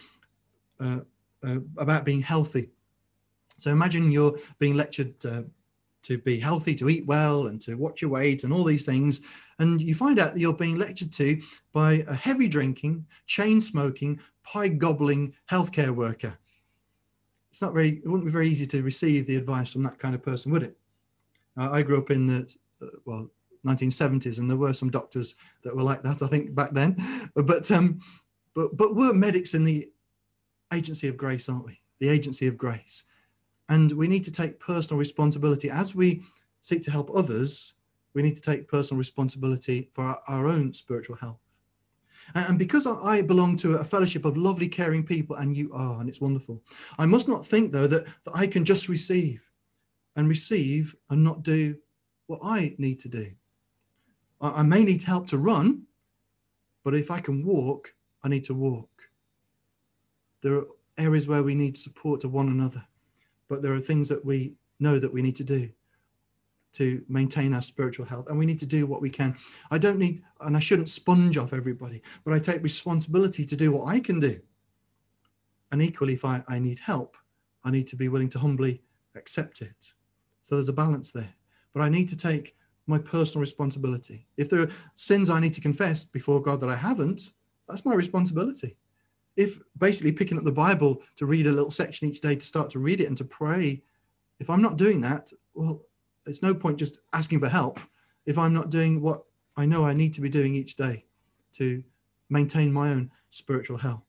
uh, 0.81 1.01
uh, 1.47 1.59
about 1.77 2.05
being 2.05 2.23
healthy. 2.23 2.71
So 3.57 3.71
imagine 3.71 4.11
you're 4.11 4.37
being 4.59 4.77
lectured 4.77 5.15
uh, 5.25 5.43
to 6.05 6.19
be 6.19 6.39
healthy, 6.39 6.75
to 6.77 6.89
eat 6.89 7.07
well, 7.07 7.47
and 7.47 7.61
to 7.63 7.75
watch 7.75 8.01
your 8.01 8.11
weight, 8.11 8.45
and 8.45 8.53
all 8.53 8.65
these 8.65 8.85
things, 8.85 9.23
and 9.59 9.81
you 9.81 9.95
find 9.95 10.19
out 10.19 10.35
that 10.35 10.41
you're 10.41 10.57
being 10.57 10.79
lectured 10.79 11.13
to 11.13 11.41
by 11.73 12.05
a 12.07 12.15
heavy 12.15 12.49
drinking, 12.49 13.07
chain 13.27 13.61
smoking, 13.61 14.21
pie 14.43 14.69
gobbling 14.69 15.35
healthcare 15.51 15.91
worker. 15.91 16.39
It's 17.51 17.63
not 17.63 17.75
very. 17.75 18.01
It 18.05 18.07
wouldn't 18.07 18.27
be 18.27 18.33
very 18.33 18.49
easy 18.49 18.67
to 18.67 18.83
receive 18.83 19.27
the 19.27 19.37
advice 19.37 19.73
from 19.73 19.83
that 19.85 19.99
kind 19.99 20.15
of 20.15 20.23
person, 20.23 20.51
would 20.53 20.65
it? 20.65 20.77
I 21.57 21.83
grew 21.83 21.99
up 21.99 22.11
in 22.11 22.27
the 22.27 22.57
uh, 22.83 22.87
well 23.05 23.31
1970s, 23.65 24.39
and 24.39 24.51
there 24.51 24.57
were 24.57 24.73
some 24.73 24.91
doctors 24.91 25.37
that 25.63 25.75
were 25.75 25.83
like 25.83 26.03
that, 26.03 26.23
I 26.23 26.27
think, 26.27 26.55
back 26.55 26.71
then. 26.71 26.97
But 27.35 27.71
um, 27.71 28.01
but 28.55 28.77
but 28.77 28.95
we're 28.95 29.13
medics 29.13 29.55
in 29.55 29.65
the 29.65 29.89
agency 30.73 31.09
of 31.09 31.17
grace, 31.17 31.49
aren't 31.49 31.67
we? 31.67 31.81
The 32.01 32.09
agency 32.09 32.47
of 32.47 32.59
grace, 32.59 33.05
and 33.69 33.93
we 33.93 34.09
need 34.09 34.25
to 34.25 34.33
take 34.33 34.61
personal 34.61 34.99
responsibility 34.99 35.71
as 35.71 35.95
we 35.95 36.23
seek 36.61 36.83
to 36.85 36.91
help 36.91 37.11
others. 37.15 37.75
We 38.15 38.23
need 38.23 38.37
to 38.37 38.41
take 38.41 38.69
personal 38.69 38.99
responsibility 38.99 39.89
for 39.93 40.05
our, 40.05 40.23
our 40.29 40.47
own 40.47 40.73
spiritual 40.73 41.17
health. 41.17 41.61
And 42.35 42.59
because 42.59 42.87
I 42.87 43.23
belong 43.23 43.57
to 43.59 43.77
a 43.77 43.85
fellowship 43.85 44.25
of 44.25 44.37
lovely, 44.37 44.69
caring 44.69 45.05
people, 45.05 45.37
and 45.37 45.57
you 45.57 45.73
are, 45.75 46.01
and 46.01 46.09
it's 46.09 46.21
wonderful, 46.21 46.63
I 46.99 47.07
must 47.07 47.29
not 47.29 47.45
think, 47.45 47.73
though, 47.73 47.87
that, 47.87 48.07
that 48.25 48.35
I 48.35 48.47
can 48.47 48.65
just 48.65 48.89
receive 48.89 49.51
and 50.17 50.29
receive 50.29 50.97
and 51.11 51.23
not 51.23 51.43
do 51.43 51.77
what 52.27 52.41
I 52.43 52.75
need 52.79 52.99
to 53.01 53.09
do. 53.09 53.33
I, 54.41 54.63
may 54.63 54.85
need 54.85 55.03
help 55.03 55.27
to 55.29 55.39
run, 55.39 55.85
but 56.83 56.95
if 56.95 57.11
I 57.11 57.21
can 57.21 57.45
walk, 57.45 57.95
I 58.23 58.29
need 58.29 58.45
to 58.45 58.55
walk. 58.55 58.91
There 60.43 60.57
are 60.57 60.67
areas 60.99 61.27
where 61.27 61.43
we 61.43 61.55
need 61.55 61.77
support 61.77 62.21
to 62.23 62.29
one 62.29 62.49
another, 62.49 62.87
but 63.55 63.63
there 63.63 63.73
are 63.73 63.81
things 63.81 64.09
that 64.09 64.25
we 64.25 64.55
know 64.81 64.99
that 64.99 65.13
we 65.13 65.23
need 65.23 65.37
to 65.37 65.45
do 65.45 65.71
to 66.73 67.05
maintain 67.09 67.55
our 67.55 67.61
spiritual 67.61 68.05
health 68.05 68.29
and 68.29 68.37
we 68.37 68.47
need 68.47 68.59
to 68.59 68.67
do 68.67 68.85
what 68.85 69.01
we 69.01 69.09
can 69.09 69.37
i 69.71 69.79
don't 69.79 69.99
need 69.99 70.23
and 70.41 70.57
i 70.57 70.59
shouldn't 70.59 70.89
sponge 70.89 71.39
off 71.39 71.53
everybody 71.53 72.03
but 72.25 72.35
i 72.35 72.39
take 72.39 72.63
responsibility 72.63 73.45
to 73.45 73.55
do 73.55 73.71
what 73.71 73.87
i 73.87 74.01
can 74.01 74.19
do 74.19 74.41
and 75.71 75.81
equally 75.81 76.15
if 76.15 76.25
i, 76.25 76.43
I 76.49 76.59
need 76.59 76.81
help 76.81 77.17
i 77.63 77.71
need 77.71 77.87
to 77.89 77.97
be 77.97 78.09
willing 78.09 78.29
to 78.31 78.41
humbly 78.41 78.83
accept 79.15 79.63
it 79.63 79.93
so 80.43 80.57
there's 80.57 80.69
a 80.69 80.73
balance 80.73 81.13
there 81.13 81.35
but 81.73 81.81
i 81.81 81.89
need 81.89 82.09
to 82.09 82.17
take 82.17 82.57
my 82.87 82.99
personal 82.99 83.41
responsibility. 83.41 84.27
If 84.37 84.51
there 84.51 84.61
are 84.61 84.69
sins 84.95 85.31
I 85.31 85.41
need 85.41 85.55
to 85.55 85.61
confess 85.61 86.05
before 86.05 86.43
God 86.43 86.61
that 86.61 86.69
I 86.69 86.77
haven't, 86.77 87.33
that's 87.69 87.85
my 87.85 87.95
responsibility. 87.95 88.77
If 89.37 89.59
basically 89.77 90.13
picking 90.13 90.39
up 90.39 90.45
the 90.45 90.53
Bible 90.53 91.03
to 91.17 91.27
read 91.27 91.47
a 91.47 91.53
little 91.53 91.71
section 91.71 92.09
each 92.09 92.21
day 92.21 92.37
to 92.37 92.41
start 92.41 92.71
to 92.71 92.79
read 92.79 93.01
it 93.01 93.09
and 93.09 93.17
to 93.19 93.25
pray, 93.25 93.83
if 94.39 94.49
I'm 94.49 94.63
not 94.63 94.77
doing 94.77 95.01
that, 95.01 95.33
well, 95.55 95.83
it's 96.27 96.43
no 96.43 96.55
point 96.55 96.79
just 96.79 96.99
asking 97.13 97.41
for 97.41 97.49
help 97.49 97.81
if 98.27 98.39
I'm 98.39 98.55
not 98.55 98.71
doing 98.71 99.01
what 99.01 99.25
I 99.57 99.67
know 99.67 99.85
I 99.85 99.93
need 99.93 100.15
to 100.15 100.21
be 100.21 100.29
doing 100.29 100.55
each 100.55 100.77
day 100.77 101.05
to 101.55 101.83
maintain 102.31 102.73
my 102.73 102.91
own 102.91 103.11
spiritual 103.31 103.79
health. 103.79 104.03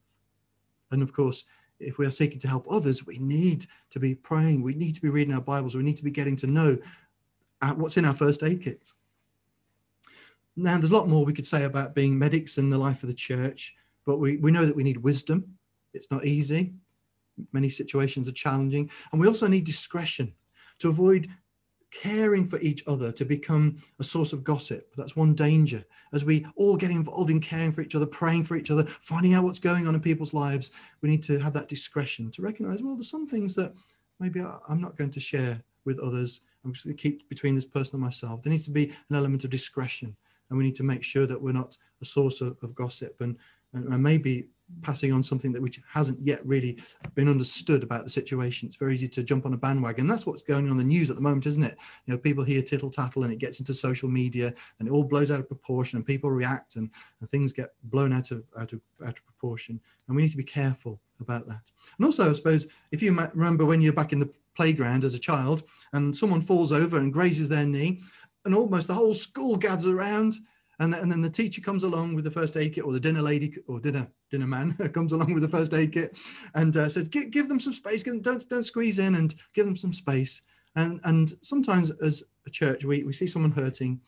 And 0.91 1.01
of 1.01 1.13
course, 1.13 1.45
if 1.79 1.97
we 1.97 2.05
are 2.05 2.11
seeking 2.11 2.39
to 2.39 2.47
help 2.47 2.65
others, 2.69 3.05
we 3.05 3.17
need 3.17 3.65
to 3.91 3.99
be 3.99 4.15
praying, 4.15 4.61
we 4.61 4.73
need 4.73 4.95
to 4.95 5.01
be 5.01 5.09
reading 5.09 5.33
our 5.33 5.41
Bibles, 5.41 5.75
we 5.75 5.83
need 5.83 5.97
to 5.97 6.03
be 6.03 6.11
getting 6.11 6.35
to 6.38 6.47
know 6.47 6.77
uh, 7.61 7.73
what's 7.73 7.97
in 7.97 8.05
our 8.05 8.13
first 8.13 8.43
aid 8.43 8.63
kit. 8.63 8.91
Now, 10.55 10.77
there's 10.77 10.91
a 10.91 10.95
lot 10.95 11.09
more 11.09 11.25
we 11.25 11.33
could 11.33 11.45
say 11.45 11.63
about 11.65 11.95
being 11.95 12.17
medics 12.17 12.57
in 12.57 12.69
the 12.69 12.77
life 12.77 13.03
of 13.03 13.07
the 13.07 13.15
church, 13.15 13.75
but 14.06 14.18
we, 14.18 14.38
we 14.38 14.52
know 14.52 14.65
that 14.65 14.76
we 14.76 14.84
need 14.84 14.98
wisdom. 14.98 15.58
It's 15.94 16.12
not 16.12 16.26
easy. 16.26 16.74
Many 17.52 17.70
situations 17.70 18.28
are 18.28 18.34
challenging. 18.34 18.89
And 19.12 19.20
we 19.20 19.28
also 19.28 19.48
need 19.48 19.65
discretion 19.65 20.34
to 20.80 20.89
avoid 20.89 21.28
caring 21.91 22.46
for 22.46 22.60
each 22.60 22.84
other 22.88 23.12
to 23.13 23.24
become 23.24 23.78
a 24.00 24.04
source 24.04 24.34
of 24.34 24.44
gossip. 24.44 24.94
That's 24.98 25.15
one 25.15 25.34
danger. 25.34 25.86
As 26.12 26.26
we 26.26 26.46
all 26.58 26.76
get 26.76 26.91
involved 26.91 27.30
in 27.30 27.39
caring 27.39 27.72
for 27.72 27.82
each 27.82 27.96
other, 27.96 28.06
praying 28.06 28.44
for 28.44 28.58
each 28.58 28.72
other, 28.72 28.84
finding 28.84 29.34
out 29.34 29.44
what's 29.44 29.60
going 29.60 29.88
on 29.88 29.96
in 29.96 30.02
people's 30.02 30.34
lives, 30.34 30.72
we 31.02 31.10
need 31.10 31.24
to 31.24 31.39
have 31.39 31.54
that 31.54 31.70
discretion 31.70 32.32
to 32.32 32.41
recognize, 32.41 32.84
well, 32.84 32.96
there's 32.96 33.10
some 33.10 33.26
things 33.26 33.56
that 33.56 33.74
maybe 34.20 34.41
I'm 34.41 34.82
not 34.82 34.98
going 34.98 35.12
to 35.12 35.20
share 35.20 35.62
with 35.86 36.00
others 36.00 36.41
I'm 36.65 36.74
just 36.74 36.86
going 36.86 36.98
to 36.98 37.02
keep 37.02 37.30
between 37.30 37.56
this 37.56 37.65
person 37.65 37.96
and 37.96 38.04
myself. 38.04 38.41
There 38.41 38.52
needs 38.52 38.65
to 38.65 38.72
be 38.72 38.91
an 39.10 39.15
element 39.15 39.44
of 39.44 39.52
discretion, 39.52 40.15
and 40.50 40.58
we 40.58 40.63
need 40.63 40.76
to 40.76 40.84
make 40.84 41.04
sure 41.04 41.28
that 41.28 41.41
we're 41.41 41.52
not 41.52 41.78
a 42.02 42.06
source 42.06 42.41
of, 42.41 42.58
of 42.63 42.74
gossip 42.74 43.22
and, 43.22 43.38
and, 43.75 44.03
maybe 44.03 44.47
passing 44.81 45.13
on 45.13 45.21
something 45.21 45.51
that 45.51 45.61
which 45.61 45.79
hasn't 45.91 46.19
yet 46.25 46.45
really 46.45 46.77
been 47.13 47.29
understood 47.29 47.83
about 47.83 48.03
the 48.03 48.09
situation. 48.09 48.67
It's 48.67 48.77
very 48.77 48.95
easy 48.95 49.07
to 49.09 49.23
jump 49.23 49.45
on 49.45 49.53
a 49.53 49.57
bandwagon. 49.57 50.07
That's 50.07 50.25
what's 50.25 50.41
going 50.41 50.65
on 50.65 50.71
in 50.71 50.77
the 50.77 50.83
news 50.83 51.09
at 51.09 51.15
the 51.15 51.21
moment, 51.21 51.45
isn't 51.45 51.63
it? 51.63 51.77
You 52.05 52.13
know, 52.13 52.17
people 52.17 52.43
hear 52.43 52.61
tittle 52.61 52.89
tattle 52.89 53.23
and 53.23 53.31
it 53.31 53.39
gets 53.39 53.59
into 53.59 53.73
social 53.73 54.09
media 54.09 54.53
and 54.79 54.88
it 54.88 54.91
all 54.91 55.03
blows 55.03 55.29
out 55.29 55.39
of 55.39 55.47
proportion 55.47 55.97
and 55.97 56.05
people 56.05 56.31
react 56.31 56.75
and, 56.75 56.89
and 57.19 57.29
things 57.29 57.53
get 57.53 57.69
blown 57.83 58.11
out 58.11 58.31
of 58.31 58.43
out 58.57 58.73
of 58.73 58.81
out 59.03 59.17
of 59.17 59.25
proportion. 59.25 59.79
And 60.07 60.15
we 60.15 60.23
need 60.23 60.31
to 60.31 60.38
be 60.38 60.43
careful 60.43 60.99
about 61.19 61.47
that. 61.47 61.71
And 61.97 62.05
also, 62.05 62.29
I 62.29 62.33
suppose, 62.33 62.67
if 62.91 63.01
you 63.01 63.13
remember 63.13 63.65
when 63.65 63.81
you're 63.81 63.93
back 63.93 64.13
in 64.13 64.19
the 64.19 64.31
playground 64.55 65.03
as 65.03 65.13
a 65.13 65.19
child 65.19 65.63
and 65.93 66.15
someone 66.15 66.41
falls 66.41 66.71
over 66.71 66.97
and 66.97 67.13
grazes 67.13 67.49
their 67.49 67.65
knee 67.65 68.01
and 68.45 68.55
almost 68.55 68.88
the 68.88 68.93
whole 68.93 69.13
school 69.13 69.57
gathers 69.57 69.85
around 69.85 70.33
and, 70.79 70.93
and 70.93 71.11
then 71.11 71.21
the 71.21 71.29
teacher 71.29 71.61
comes 71.61 71.83
along 71.83 72.15
with 72.15 72.23
the 72.23 72.31
first 72.31 72.57
aid 72.57 72.73
kit 72.73 72.83
or 72.83 72.91
the 72.91 72.99
dinner 72.99 73.21
lady 73.21 73.55
or 73.67 73.79
dinner 73.79 74.07
dinner 74.31 74.47
man 74.47 74.73
comes 74.93 75.11
along 75.11 75.33
with 75.33 75.43
the 75.43 75.49
first 75.49 75.73
aid 75.73 75.91
kit 75.91 76.17
and 76.53 76.75
uh, 76.77 76.89
says 76.89 77.07
give, 77.07 77.47
them 77.49 77.59
some 77.59 77.73
space 77.73 78.03
don't 78.03 78.47
don't 78.49 78.63
squeeze 78.63 78.99
in 78.99 79.15
and 79.15 79.35
give 79.53 79.65
them 79.65 79.77
some 79.77 79.93
space 79.93 80.41
and 80.75 80.99
and 81.03 81.33
sometimes 81.41 81.91
as 82.01 82.23
a 82.47 82.49
church 82.49 82.85
we, 82.85 83.03
we 83.03 83.13
see 83.13 83.27
someone 83.27 83.51
hurting 83.51 83.99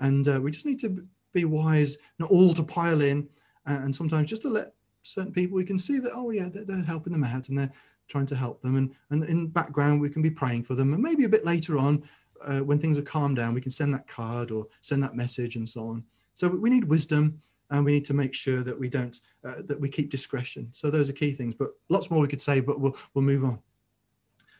and 0.00 0.28
uh, 0.28 0.40
we 0.40 0.50
just 0.50 0.66
need 0.66 0.78
to 0.78 1.06
be 1.32 1.44
wise 1.44 1.98
not 2.18 2.30
all 2.30 2.54
to 2.54 2.62
pile 2.62 3.00
in 3.00 3.28
and 3.66 3.94
sometimes 3.94 4.28
just 4.28 4.42
to 4.42 4.48
let 4.48 4.72
certain 5.02 5.32
people 5.32 5.56
we 5.56 5.64
can 5.64 5.78
see 5.78 5.98
that 5.98 6.12
oh 6.14 6.30
yeah 6.30 6.48
they're, 6.48 6.64
they're 6.64 6.82
helping 6.82 7.12
them 7.12 7.24
out 7.24 7.48
and 7.48 7.58
they're 7.58 7.72
trying 8.08 8.26
to 8.26 8.36
help 8.36 8.62
them. 8.62 8.76
And, 8.76 8.94
and 9.10 9.24
in 9.24 9.48
background, 9.48 10.00
we 10.00 10.10
can 10.10 10.22
be 10.22 10.30
praying 10.30 10.64
for 10.64 10.74
them. 10.74 10.92
And 10.92 11.02
maybe 11.02 11.24
a 11.24 11.28
bit 11.28 11.44
later 11.44 11.78
on, 11.78 12.02
uh, 12.44 12.60
when 12.60 12.78
things 12.78 12.98
are 12.98 13.02
calmed 13.02 13.36
down, 13.36 13.54
we 13.54 13.60
can 13.60 13.70
send 13.70 13.94
that 13.94 14.06
card 14.06 14.50
or 14.50 14.66
send 14.80 15.02
that 15.02 15.14
message 15.14 15.56
and 15.56 15.68
so 15.68 15.88
on. 15.88 16.04
So 16.36 16.48
we 16.48 16.68
need 16.68 16.84
wisdom 16.84 17.40
and 17.70 17.82
we 17.84 17.92
need 17.92 18.04
to 18.04 18.14
make 18.14 18.34
sure 18.34 18.62
that 18.62 18.78
we 18.78 18.90
don't, 18.90 19.18
uh, 19.42 19.62
that 19.64 19.80
we 19.80 19.88
keep 19.88 20.10
discretion. 20.10 20.68
So 20.72 20.90
those 20.90 21.08
are 21.08 21.14
key 21.14 21.32
things, 21.32 21.54
but 21.54 21.70
lots 21.88 22.10
more 22.10 22.20
we 22.20 22.28
could 22.28 22.42
say, 22.42 22.60
but 22.60 22.78
we'll, 22.78 22.94
we'll 23.14 23.24
move 23.24 23.42
on 23.42 23.58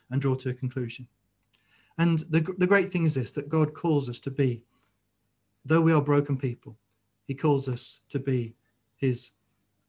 and 0.09 0.19
draw 0.19 0.33
to 0.35 0.49
a 0.49 0.53
conclusion. 0.55 1.07
And 1.95 2.19
the, 2.31 2.41
the 2.57 2.65
great 2.65 2.89
thing 2.89 3.05
is 3.05 3.13
this, 3.13 3.31
that 3.33 3.47
God 3.47 3.75
calls 3.75 4.09
us 4.09 4.19
to 4.21 4.31
be, 4.31 4.63
though 5.63 5.81
we 5.81 5.93
are 5.93 6.01
broken 6.01 6.35
people, 6.35 6.77
he 7.25 7.35
calls 7.35 7.69
us 7.69 8.01
to 8.09 8.19
be 8.19 8.55
his 8.95 9.31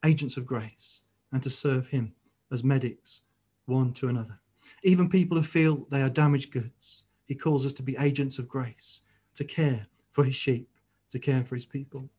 agents 0.05 0.37
of 0.37 0.45
grace 0.45 1.03
and 1.33 1.43
to 1.43 1.51
serve 1.51 1.89
him 1.89 2.13
as 2.53 2.63
medics 2.63 3.23
one 3.65 3.95
to 3.95 4.09
another. 4.09 4.41
Even 4.83 5.09
people 5.09 5.39
who 5.39 5.43
feel 5.43 5.87
they 5.91 6.03
are 6.03 6.11
damaged 6.11 6.53
goods, 6.53 7.05
he 7.25 7.35
calls 7.35 7.65
us 7.65 7.73
to 7.75 7.83
be 7.83 7.97
agents 7.99 8.39
of 8.39 8.47
grace, 8.47 9.03
to 9.35 9.45
care 9.45 9.87
for 10.11 10.25
his 10.25 10.35
sheep, 10.35 10.69
to 11.11 11.19
care 11.19 11.45
for 11.45 11.55
his 11.55 11.67
people. 11.67 12.11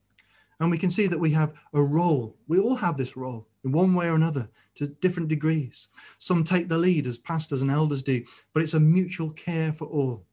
And 0.59 0.69
we 0.69 0.77
can 0.77 0.89
see 0.89 1.07
that 1.07 1.19
we 1.19 1.31
have 1.31 1.53
a 1.73 1.81
role. 1.81 2.35
We 2.47 2.59
all 2.59 2.75
have 2.75 2.97
this 2.97 3.15
role 3.15 3.47
in 3.63 3.71
one 3.71 3.93
way 3.93 4.09
or 4.09 4.15
another 4.15 4.49
to 4.75 4.87
different 4.87 5.29
degrees. 5.29 5.87
Some 6.17 6.43
take 6.43 6.67
the 6.67 6.77
lead 6.77 7.07
as 7.07 7.17
pastors 7.17 7.61
and 7.61 7.71
elders 7.71 8.03
do, 8.03 8.23
but 8.53 8.63
it's 8.63 8.73
a 8.73 8.79
mutual 8.79 9.31
care 9.31 9.71
for 9.71 9.85
all 9.85 10.25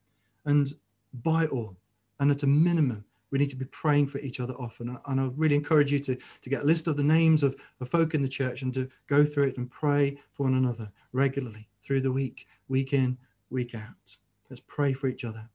and 0.45 0.73
by 1.13 1.47
all. 1.47 1.77
And 2.19 2.31
at 2.31 2.43
a 2.43 2.47
minimum, 2.47 3.05
we 3.31 3.39
need 3.39 3.51
to 3.51 3.57
be 3.57 3.65
praying 3.67 4.07
for 4.09 4.19
each 4.19 4.41
other 4.41 4.55
often. 4.55 4.99
And 5.07 5.21
I 5.21 5.31
really 5.37 5.57
encourage 5.57 5.93
you 5.93 5.99
to, 6.01 6.17
to 6.17 6.51
get 6.51 6.63
a 6.63 6.67
list 6.67 6.89
of 6.89 6.97
the 6.97 7.03
names 7.03 7.43
of, 7.43 7.57
of 7.81 7.89
folk 7.89 8.15
in 8.15 8.23
the 8.23 8.29
church 8.29 8.63
and 8.63 8.73
to 8.75 8.89
go 9.09 9.25
through 9.25 9.45
it 9.45 9.59
and 9.59 9.71
pray 9.71 10.19
for 10.33 10.45
one 10.45 10.55
another 10.55 10.91
regularly 11.13 11.69
through 11.83 12.01
the 12.01 12.13
week, 12.13 12.47
week 12.69 12.93
in, 12.93 13.19
week 13.51 13.75
out. 13.75 14.17
Let's 14.49 14.63
pray 14.65 14.93
for 14.93 15.09
each 15.09 15.25
other. 15.25 15.49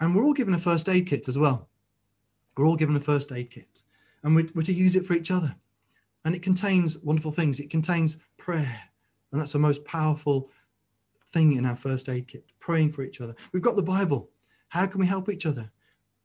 And 0.00 0.14
we're 0.14 0.24
all 0.24 0.34
given 0.34 0.54
a 0.54 0.58
first 0.58 0.88
aid 0.88 1.06
kit 1.06 1.28
as 1.28 1.38
well. 1.38 1.68
We're 2.56 2.66
all 2.66 2.76
given 2.76 2.96
a 2.96 3.00
first 3.00 3.32
aid 3.32 3.50
kit 3.50 3.82
and 4.22 4.34
we're, 4.34 4.48
we're 4.54 4.62
to 4.62 4.72
use 4.72 4.96
it 4.96 5.06
for 5.06 5.14
each 5.14 5.30
other. 5.30 5.56
And 6.24 6.34
it 6.34 6.42
contains 6.42 6.98
wonderful 6.98 7.30
things. 7.30 7.60
It 7.60 7.70
contains 7.70 8.18
prayer, 8.36 8.90
And 9.30 9.40
that's 9.40 9.52
the 9.52 9.58
most 9.58 9.84
powerful 9.84 10.50
thing 11.28 11.52
in 11.52 11.64
our 11.64 11.76
first 11.76 12.08
aid 12.08 12.28
kit, 12.28 12.44
praying 12.58 12.92
for 12.92 13.02
each 13.02 13.20
other. 13.20 13.34
We've 13.52 13.62
got 13.62 13.76
the 13.76 13.82
Bible. 13.82 14.30
How 14.68 14.86
can 14.86 15.00
we 15.00 15.06
help 15.06 15.28
each 15.28 15.46
other? 15.46 15.70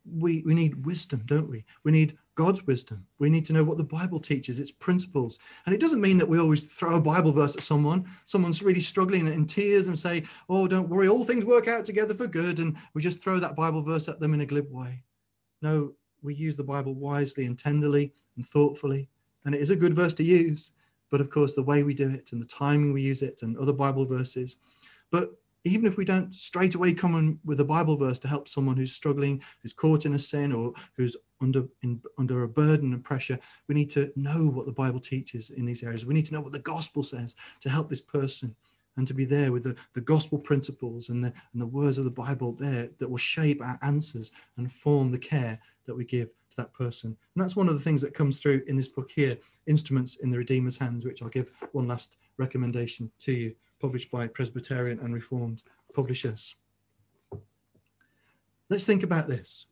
We, 0.05 0.41
we 0.41 0.53
need 0.53 0.85
wisdom, 0.85 1.23
don't 1.25 1.49
we? 1.49 1.65
We 1.83 1.91
need 1.91 2.17
God's 2.35 2.65
wisdom. 2.65 3.05
We 3.19 3.29
need 3.29 3.45
to 3.45 3.53
know 3.53 3.63
what 3.63 3.77
the 3.77 3.83
Bible 3.83 4.19
teaches, 4.19 4.59
its 4.59 4.71
principles. 4.71 5.37
And 5.65 5.75
it 5.75 5.81
doesn't 5.81 6.01
mean 6.01 6.17
that 6.17 6.27
we 6.27 6.39
always 6.39 6.65
throw 6.65 6.95
a 6.95 7.01
Bible 7.01 7.31
verse 7.31 7.55
at 7.55 7.63
someone. 7.63 8.05
Someone's 8.25 8.63
really 8.63 8.79
struggling 8.79 9.27
in 9.27 9.45
tears 9.45 9.87
and 9.87 9.97
say, 9.97 10.23
Oh, 10.49 10.67
don't 10.67 10.89
worry, 10.89 11.07
all 11.07 11.23
things 11.23 11.45
work 11.45 11.67
out 11.67 11.85
together 11.85 12.13
for 12.13 12.27
good. 12.27 12.59
And 12.59 12.75
we 12.93 13.01
just 13.01 13.21
throw 13.21 13.39
that 13.39 13.55
Bible 13.55 13.83
verse 13.83 14.07
at 14.09 14.19
them 14.19 14.33
in 14.33 14.41
a 14.41 14.45
glib 14.45 14.71
way. 14.71 15.03
No, 15.61 15.93
we 16.21 16.33
use 16.33 16.55
the 16.55 16.63
Bible 16.63 16.95
wisely 16.95 17.45
and 17.45 17.57
tenderly 17.57 18.13
and 18.35 18.45
thoughtfully. 18.45 19.09
And 19.45 19.53
it 19.53 19.61
is 19.61 19.69
a 19.69 19.75
good 19.75 19.93
verse 19.93 20.13
to 20.15 20.23
use. 20.23 20.71
But 21.11 21.21
of 21.21 21.29
course, 21.29 21.53
the 21.53 21.61
way 21.61 21.83
we 21.83 21.93
do 21.93 22.09
it 22.09 22.31
and 22.31 22.41
the 22.41 22.47
timing 22.47 22.93
we 22.93 23.03
use 23.03 23.21
it 23.21 23.43
and 23.43 23.55
other 23.57 23.73
Bible 23.73 24.05
verses. 24.05 24.57
But 25.11 25.29
even 25.63 25.85
if 25.85 25.97
we 25.97 26.05
don't 26.05 26.35
straight 26.35 26.75
away 26.75 26.93
come 26.93 27.15
in 27.15 27.39
with 27.45 27.59
a 27.59 27.65
Bible 27.65 27.95
verse 27.95 28.19
to 28.19 28.27
help 28.27 28.47
someone 28.47 28.77
who's 28.77 28.93
struggling, 28.93 29.41
who's 29.61 29.73
caught 29.73 30.05
in 30.05 30.13
a 30.13 30.19
sin, 30.19 30.51
or 30.51 30.73
who's 30.97 31.15
under 31.41 31.67
in, 31.81 32.01
under 32.17 32.43
a 32.43 32.47
burden 32.47 32.93
and 32.93 33.03
pressure, 33.03 33.39
we 33.67 33.75
need 33.75 33.89
to 33.91 34.11
know 34.15 34.47
what 34.49 34.65
the 34.65 34.73
Bible 34.73 34.99
teaches 34.99 35.49
in 35.49 35.65
these 35.65 35.83
areas. 35.83 36.05
We 36.05 36.13
need 36.13 36.25
to 36.25 36.33
know 36.33 36.41
what 36.41 36.53
the 36.53 36.59
gospel 36.59 37.03
says 37.03 37.35
to 37.61 37.69
help 37.69 37.89
this 37.89 38.01
person 38.01 38.55
and 38.95 39.07
to 39.07 39.13
be 39.13 39.25
there 39.25 39.51
with 39.51 39.63
the, 39.63 39.75
the 39.93 40.01
gospel 40.01 40.37
principles 40.37 41.09
and 41.09 41.23
the, 41.23 41.33
and 41.53 41.61
the 41.61 41.67
words 41.67 41.97
of 41.97 42.05
the 42.05 42.11
Bible 42.11 42.53
there 42.53 42.89
that 42.99 43.09
will 43.09 43.17
shape 43.17 43.61
our 43.61 43.79
answers 43.81 44.31
and 44.57 44.71
form 44.71 45.09
the 45.09 45.17
care 45.17 45.59
that 45.85 45.95
we 45.95 46.05
give 46.05 46.29
to 46.51 46.57
that 46.57 46.73
person. 46.73 47.09
And 47.09 47.41
that's 47.41 47.55
one 47.55 47.67
of 47.67 47.73
the 47.73 47.79
things 47.79 48.01
that 48.01 48.13
comes 48.13 48.39
through 48.39 48.63
in 48.67 48.75
this 48.75 48.87
book 48.87 49.09
here, 49.09 49.37
Instruments 49.65 50.17
in 50.17 50.29
the 50.29 50.37
Redeemer's 50.37 50.77
Hands, 50.77 51.03
which 51.03 51.23
I'll 51.23 51.29
give 51.29 51.49
one 51.71 51.87
last 51.87 52.17
recommendation 52.37 53.11
to 53.19 53.31
you 53.31 53.55
published 53.83 54.09
by 54.09 54.25
Presbyterian 54.27 54.97
and 54.99 55.13
Reformed 55.13 55.61
publishers. 55.93 56.55
Let's 58.69 58.85
think 58.85 59.03
about 59.03 59.27
this. 59.27 59.67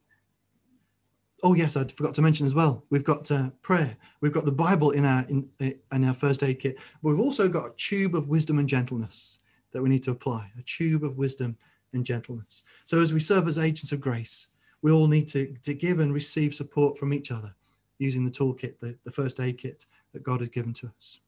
Oh 1.43 1.53
yes, 1.53 1.77
I 1.77 1.85
forgot 1.85 2.13
to 2.15 2.21
mention 2.21 2.45
as 2.45 2.53
well. 2.53 2.83
We've 2.89 3.05
got 3.05 3.31
uh, 3.31 3.51
prayer. 3.61 3.95
We've 4.19 4.33
got 4.33 4.43
the 4.43 4.51
Bible 4.51 4.91
in 4.91 5.05
our 5.05 5.23
in, 5.29 5.49
in 5.61 6.03
our 6.03 6.13
first 6.13 6.43
aid 6.43 6.59
kit. 6.59 6.77
But 7.01 7.11
we've 7.11 7.21
also 7.21 7.47
got 7.47 7.67
a 7.67 7.73
tube 7.77 8.13
of 8.13 8.27
wisdom 8.27 8.59
and 8.59 8.67
gentleness 8.67 9.39
that 9.71 9.81
we 9.81 9.87
need 9.87 10.03
to 10.03 10.11
apply. 10.11 10.51
A 10.59 10.61
tube 10.63 11.05
of 11.05 11.17
wisdom 11.17 11.55
and 11.93 12.05
gentleness. 12.05 12.63
So 12.83 12.99
as 12.99 13.13
we 13.13 13.21
serve 13.21 13.47
as 13.47 13.57
agents 13.57 13.93
of 13.93 14.01
grace, 14.01 14.47
we 14.81 14.91
all 14.91 15.07
need 15.07 15.29
to, 15.29 15.55
to 15.63 15.73
give 15.73 15.99
and 15.99 16.13
receive 16.13 16.53
support 16.53 16.97
from 16.97 17.13
each 17.13 17.31
other 17.31 17.55
using 17.97 18.25
the 18.25 18.31
toolkit, 18.31 18.79
the, 18.79 18.97
the 19.05 19.11
first 19.11 19.39
aid 19.39 19.57
kit 19.57 19.85
that 20.11 20.23
God 20.23 20.41
has 20.41 20.49
given 20.49 20.73
to 20.73 20.87
us. 20.97 21.21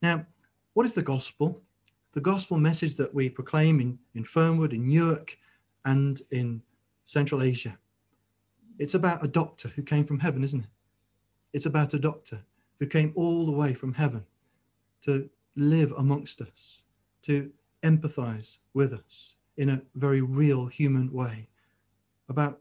Now, 0.00 0.26
what 0.74 0.86
is 0.86 0.94
the 0.94 1.02
gospel? 1.02 1.60
The 2.14 2.20
gospel 2.20 2.58
message 2.58 2.94
that 2.94 3.12
we 3.12 3.28
proclaim 3.28 3.80
in, 3.80 3.98
in 4.14 4.22
Fernwood, 4.22 4.72
in 4.72 4.86
Newark, 4.86 5.36
and 5.84 6.20
in 6.30 6.62
Central 7.02 7.42
Asia. 7.42 7.76
It's 8.78 8.94
about 8.94 9.24
a 9.24 9.28
doctor 9.28 9.70
who 9.70 9.82
came 9.82 10.04
from 10.04 10.20
heaven, 10.20 10.44
isn't 10.44 10.60
it? 10.60 10.70
It's 11.52 11.66
about 11.66 11.92
a 11.92 11.98
doctor 11.98 12.44
who 12.78 12.86
came 12.86 13.12
all 13.16 13.44
the 13.44 13.52
way 13.52 13.74
from 13.74 13.94
heaven 13.94 14.24
to 15.02 15.28
live 15.56 15.92
amongst 15.98 16.40
us, 16.40 16.84
to 17.22 17.50
empathize 17.82 18.58
with 18.72 18.92
us 18.92 19.36
in 19.56 19.68
a 19.68 19.82
very 19.94 20.20
real 20.20 20.66
human 20.66 21.12
way. 21.12 21.48
About 22.28 22.60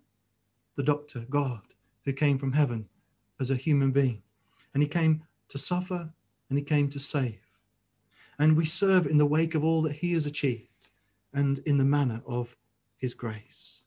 the 0.76 0.84
doctor, 0.84 1.26
God, 1.30 1.62
who 2.06 2.13
came 2.13 2.39
from 2.39 2.54
heaven 2.54 2.89
as 3.39 3.52
a 3.52 3.56
human 3.56 3.92
being. 3.92 4.24
And 4.74 4.82
he 4.82 4.89
came 4.89 5.24
to 5.50 5.60
suffer 5.60 6.12
and 6.50 6.58
he 6.58 6.63
came 6.63 6.89
to 6.89 7.00
save 7.00 7.42
and 8.39 8.58
we 8.58 8.65
serve 8.65 9.06
in 9.06 9.17
the 9.17 9.26
wake 9.26 9.56
of 9.56 9.63
all 9.63 9.82
that 9.84 9.98
he 9.98 10.13
has 10.13 10.26
achieved 10.26 10.89
and 11.34 11.60
in 11.60 11.78
the 11.78 11.86
manner 11.86 12.22
of 12.26 12.56
his 12.98 13.13
grace. 13.13 13.86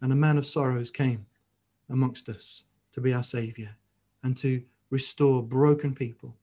And 0.00 0.12
a 0.12 0.16
man 0.16 0.38
of 0.38 0.46
sorrows 0.46 0.90
came 0.90 1.26
amongst 1.88 2.28
us 2.28 2.64
to 2.92 3.00
be 3.00 3.12
our 3.12 3.22
savior 3.22 3.76
and 4.22 4.36
to 4.38 4.62
restore 4.90 5.42
broken 5.42 5.94
people, 5.94 6.36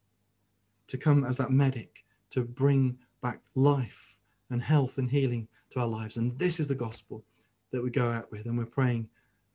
to 0.87 0.97
come 0.97 1.23
as 1.23 1.37
that 1.37 1.51
medic 1.51 2.03
to 2.33 2.43
bring 2.43 2.97
back 3.21 3.41
life 3.53 4.17
and 4.49 4.63
health 4.63 4.97
and 4.97 5.11
healing 5.11 5.47
to 5.69 5.79
our 5.79 5.87
lives. 5.87 6.17
And 6.17 6.37
this 6.39 6.59
is 6.59 6.67
the 6.67 6.75
gospel 6.75 7.23
that 7.71 7.83
we 7.83 7.89
go 7.89 8.09
out 8.09 8.31
with. 8.31 8.45
And 8.45 8.57
we're 8.57 8.65
praying, 8.65 9.09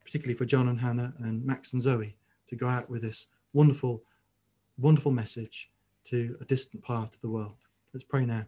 particularly 0.05 0.37
for 0.37 0.45
John 0.45 0.69
and 0.69 0.81
Hannah 0.81 1.15
and 1.19 1.45
Max 1.45 1.73
and 1.73 1.83
Zoe, 1.83 2.17
to 2.47 2.57
go 2.57 2.69
out 2.69 2.89
with 2.89 3.03
this 3.03 3.27
wonderful, 3.53 4.03
wonderful 4.79 5.13
message 5.13 5.71
to 6.05 6.37
a 6.41 6.45
distant 6.45 6.83
part 6.83 7.17
of 7.17 7.21
the 7.21 7.29
world. 7.29 7.68
Let's 7.95 8.05
pray 8.05 8.27
now. 8.27 8.45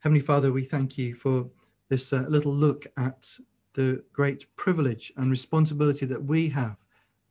Heavenly 0.00 0.20
Father, 0.20 0.52
we 0.52 0.62
thank 0.62 0.98
you 0.98 1.14
for 1.14 1.48
this 1.88 2.12
uh, 2.12 2.26
little 2.28 2.52
look 2.52 2.86
at 2.98 3.38
the 3.72 4.04
great 4.12 4.44
privilege 4.56 5.10
and 5.16 5.30
responsibility 5.30 6.04
that 6.04 6.24
we 6.24 6.50
have 6.50 6.76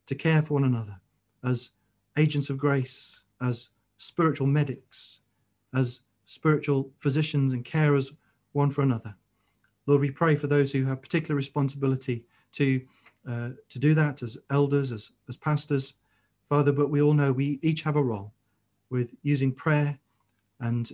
to 0.08 0.16
care 0.16 0.42
for 0.42 0.56
one 0.56 0.64
another 0.64 1.00
as 1.44 1.72
agents 2.18 2.50
of 2.50 2.58
grace, 2.58 3.22
as 3.40 3.70
spiritual 3.98 4.48
medics, 4.48 5.22
as 5.76 6.02
spiritual 6.26 6.92
physicians 7.00 7.54
and 7.54 7.64
carers 7.64 8.12
one 8.54 8.72
for 8.72 8.82
another. 8.82 9.16
Lord, 9.86 10.02
we 10.02 10.12
pray 10.12 10.36
for 10.36 10.48
those 10.48 10.72
who 10.72 10.86
have 10.86 11.04
particular 11.04 11.36
responsibility 11.36 12.26
to 12.54 12.82
uh, 13.28 13.50
to 13.70 13.78
do 13.78 13.94
that 13.94 14.24
as 14.24 14.38
elders, 14.50 14.92
as, 14.92 15.12
as 15.28 15.36
pastors, 15.36 15.96
Father, 16.48 16.72
but 16.72 16.90
we 16.90 17.02
all 17.02 17.14
know 17.14 17.34
we 17.34 17.60
each 17.62 17.82
have 17.82 17.98
a 17.98 18.04
role 18.04 18.34
with 18.90 19.14
using 19.24 19.52
prayer 19.52 19.98
and 20.60 20.92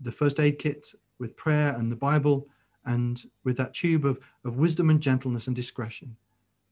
the 0.00 0.12
first 0.12 0.40
aid 0.40 0.58
kit 0.58 0.86
with 1.18 1.36
prayer 1.36 1.74
and 1.74 1.90
the 1.90 1.96
Bible 1.96 2.48
and 2.84 3.24
with 3.44 3.56
that 3.56 3.74
tube 3.74 4.04
of, 4.04 4.18
of 4.44 4.56
wisdom 4.56 4.90
and 4.90 5.00
gentleness 5.00 5.46
and 5.46 5.56
discretion. 5.56 6.16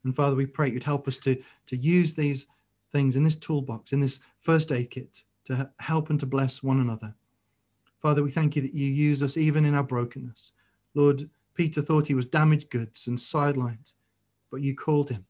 And 0.03 0.15
Father, 0.15 0.35
we 0.35 0.45
pray 0.45 0.69
you'd 0.69 0.83
help 0.83 1.07
us 1.07 1.17
to, 1.19 1.41
to 1.67 1.77
use 1.77 2.13
these 2.13 2.47
things 2.91 3.15
in 3.15 3.23
this 3.23 3.35
toolbox, 3.35 3.93
in 3.93 3.99
this 3.99 4.19
first 4.39 4.71
aid 4.71 4.91
kit, 4.91 5.23
to 5.45 5.71
help 5.79 6.09
and 6.09 6.19
to 6.19 6.25
bless 6.25 6.61
one 6.61 6.79
another. 6.79 7.15
Father, 7.99 8.21
we 8.21 8.29
thank 8.29 8.55
you 8.55 8.61
that 8.61 8.73
you 8.73 8.87
use 8.87 9.23
us 9.23 9.37
even 9.37 9.65
in 9.65 9.73
our 9.73 9.83
brokenness. 9.83 10.51
Lord, 10.93 11.29
Peter 11.55 11.81
thought 11.81 12.07
he 12.07 12.13
was 12.13 12.25
damaged 12.25 12.69
goods 12.69 13.07
and 13.07 13.17
sidelined, 13.17 13.93
but 14.51 14.61
you 14.61 14.75
called 14.75 15.09
him 15.09 15.25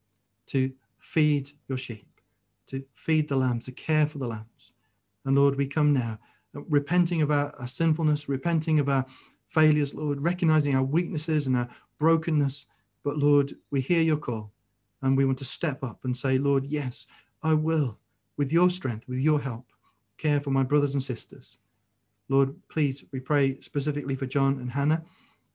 to 0.47 0.73
feed 0.97 1.49
your 1.67 1.77
sheep, 1.77 2.21
to 2.67 2.83
feed 2.93 3.29
the 3.29 3.35
lambs, 3.35 3.65
to 3.65 3.71
care 3.71 4.05
for 4.05 4.17
the 4.17 4.27
lambs. 4.27 4.72
And 5.25 5.35
Lord, 5.35 5.55
we 5.55 5.67
come 5.67 5.93
now, 5.93 6.19
repenting 6.53 7.21
of 7.21 7.31
our, 7.31 7.53
our 7.59 7.67
sinfulness, 7.67 8.29
repenting 8.29 8.79
of 8.79 8.89
our 8.89 9.05
failures, 9.47 9.93
Lord, 9.93 10.21
recognizing 10.21 10.75
our 10.75 10.83
weaknesses 10.83 11.47
and 11.47 11.55
our 11.55 11.69
brokenness. 11.99 12.65
But 13.03 13.17
Lord, 13.17 13.53
we 13.71 13.81
hear 13.81 14.01
your 14.01 14.17
call 14.17 14.51
and 15.01 15.17
we 15.17 15.25
want 15.25 15.37
to 15.39 15.45
step 15.45 15.83
up 15.83 16.05
and 16.05 16.15
say, 16.15 16.37
Lord, 16.37 16.65
yes, 16.65 17.07
I 17.41 17.53
will, 17.53 17.99
with 18.37 18.51
your 18.51 18.69
strength, 18.69 19.07
with 19.07 19.19
your 19.19 19.39
help, 19.39 19.67
care 20.17 20.39
for 20.39 20.51
my 20.51 20.63
brothers 20.63 20.93
and 20.93 21.03
sisters. 21.03 21.59
Lord, 22.29 22.55
please, 22.69 23.05
we 23.11 23.19
pray 23.19 23.59
specifically 23.59 24.15
for 24.15 24.25
John 24.25 24.59
and 24.59 24.71
Hannah 24.71 25.03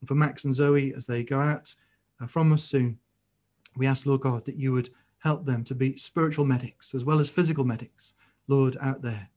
and 0.00 0.09
for 0.09 0.14
Max 0.14 0.44
and 0.44 0.54
Zoe 0.54 0.94
as 0.94 1.07
they 1.07 1.24
go 1.24 1.40
out 1.40 1.74
uh, 2.20 2.26
from 2.26 2.52
us 2.52 2.62
soon. 2.62 2.98
We 3.76 3.87
ask, 3.87 4.07
Lord 4.07 4.20
God, 4.20 4.44
that 4.44 4.57
you 4.57 4.72
would 4.72 4.90
help 5.20 5.44
them 5.44 5.64
to 5.64 5.74
be 5.74 5.96
spiritual 5.96 6.44
medics 6.44 6.94
as 6.94 7.04
well 7.04 7.20
as 7.20 7.31
physical 7.31 7.64
medics, 7.64 8.14
Lord, 8.46 8.76
out 8.81 9.02
there. 9.02 9.31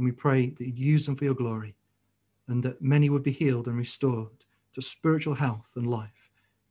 And 0.00 0.06
we 0.06 0.12
pray 0.12 0.48
that 0.48 0.64
you'd 0.64 0.78
use 0.78 1.04
them 1.04 1.14
for 1.14 1.26
your 1.26 1.34
glory 1.34 1.74
and 2.48 2.62
that 2.62 2.80
many 2.80 3.10
would 3.10 3.22
be 3.22 3.32
healed 3.32 3.66
and 3.66 3.76
restored 3.76 4.46
to 4.72 4.80
spiritual 4.80 5.34
health 5.34 5.74
and 5.76 5.86
life. 5.86 6.30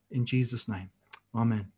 In 0.09 0.25
Jesus' 0.25 0.67
name, 0.67 0.89
amen. 1.35 1.71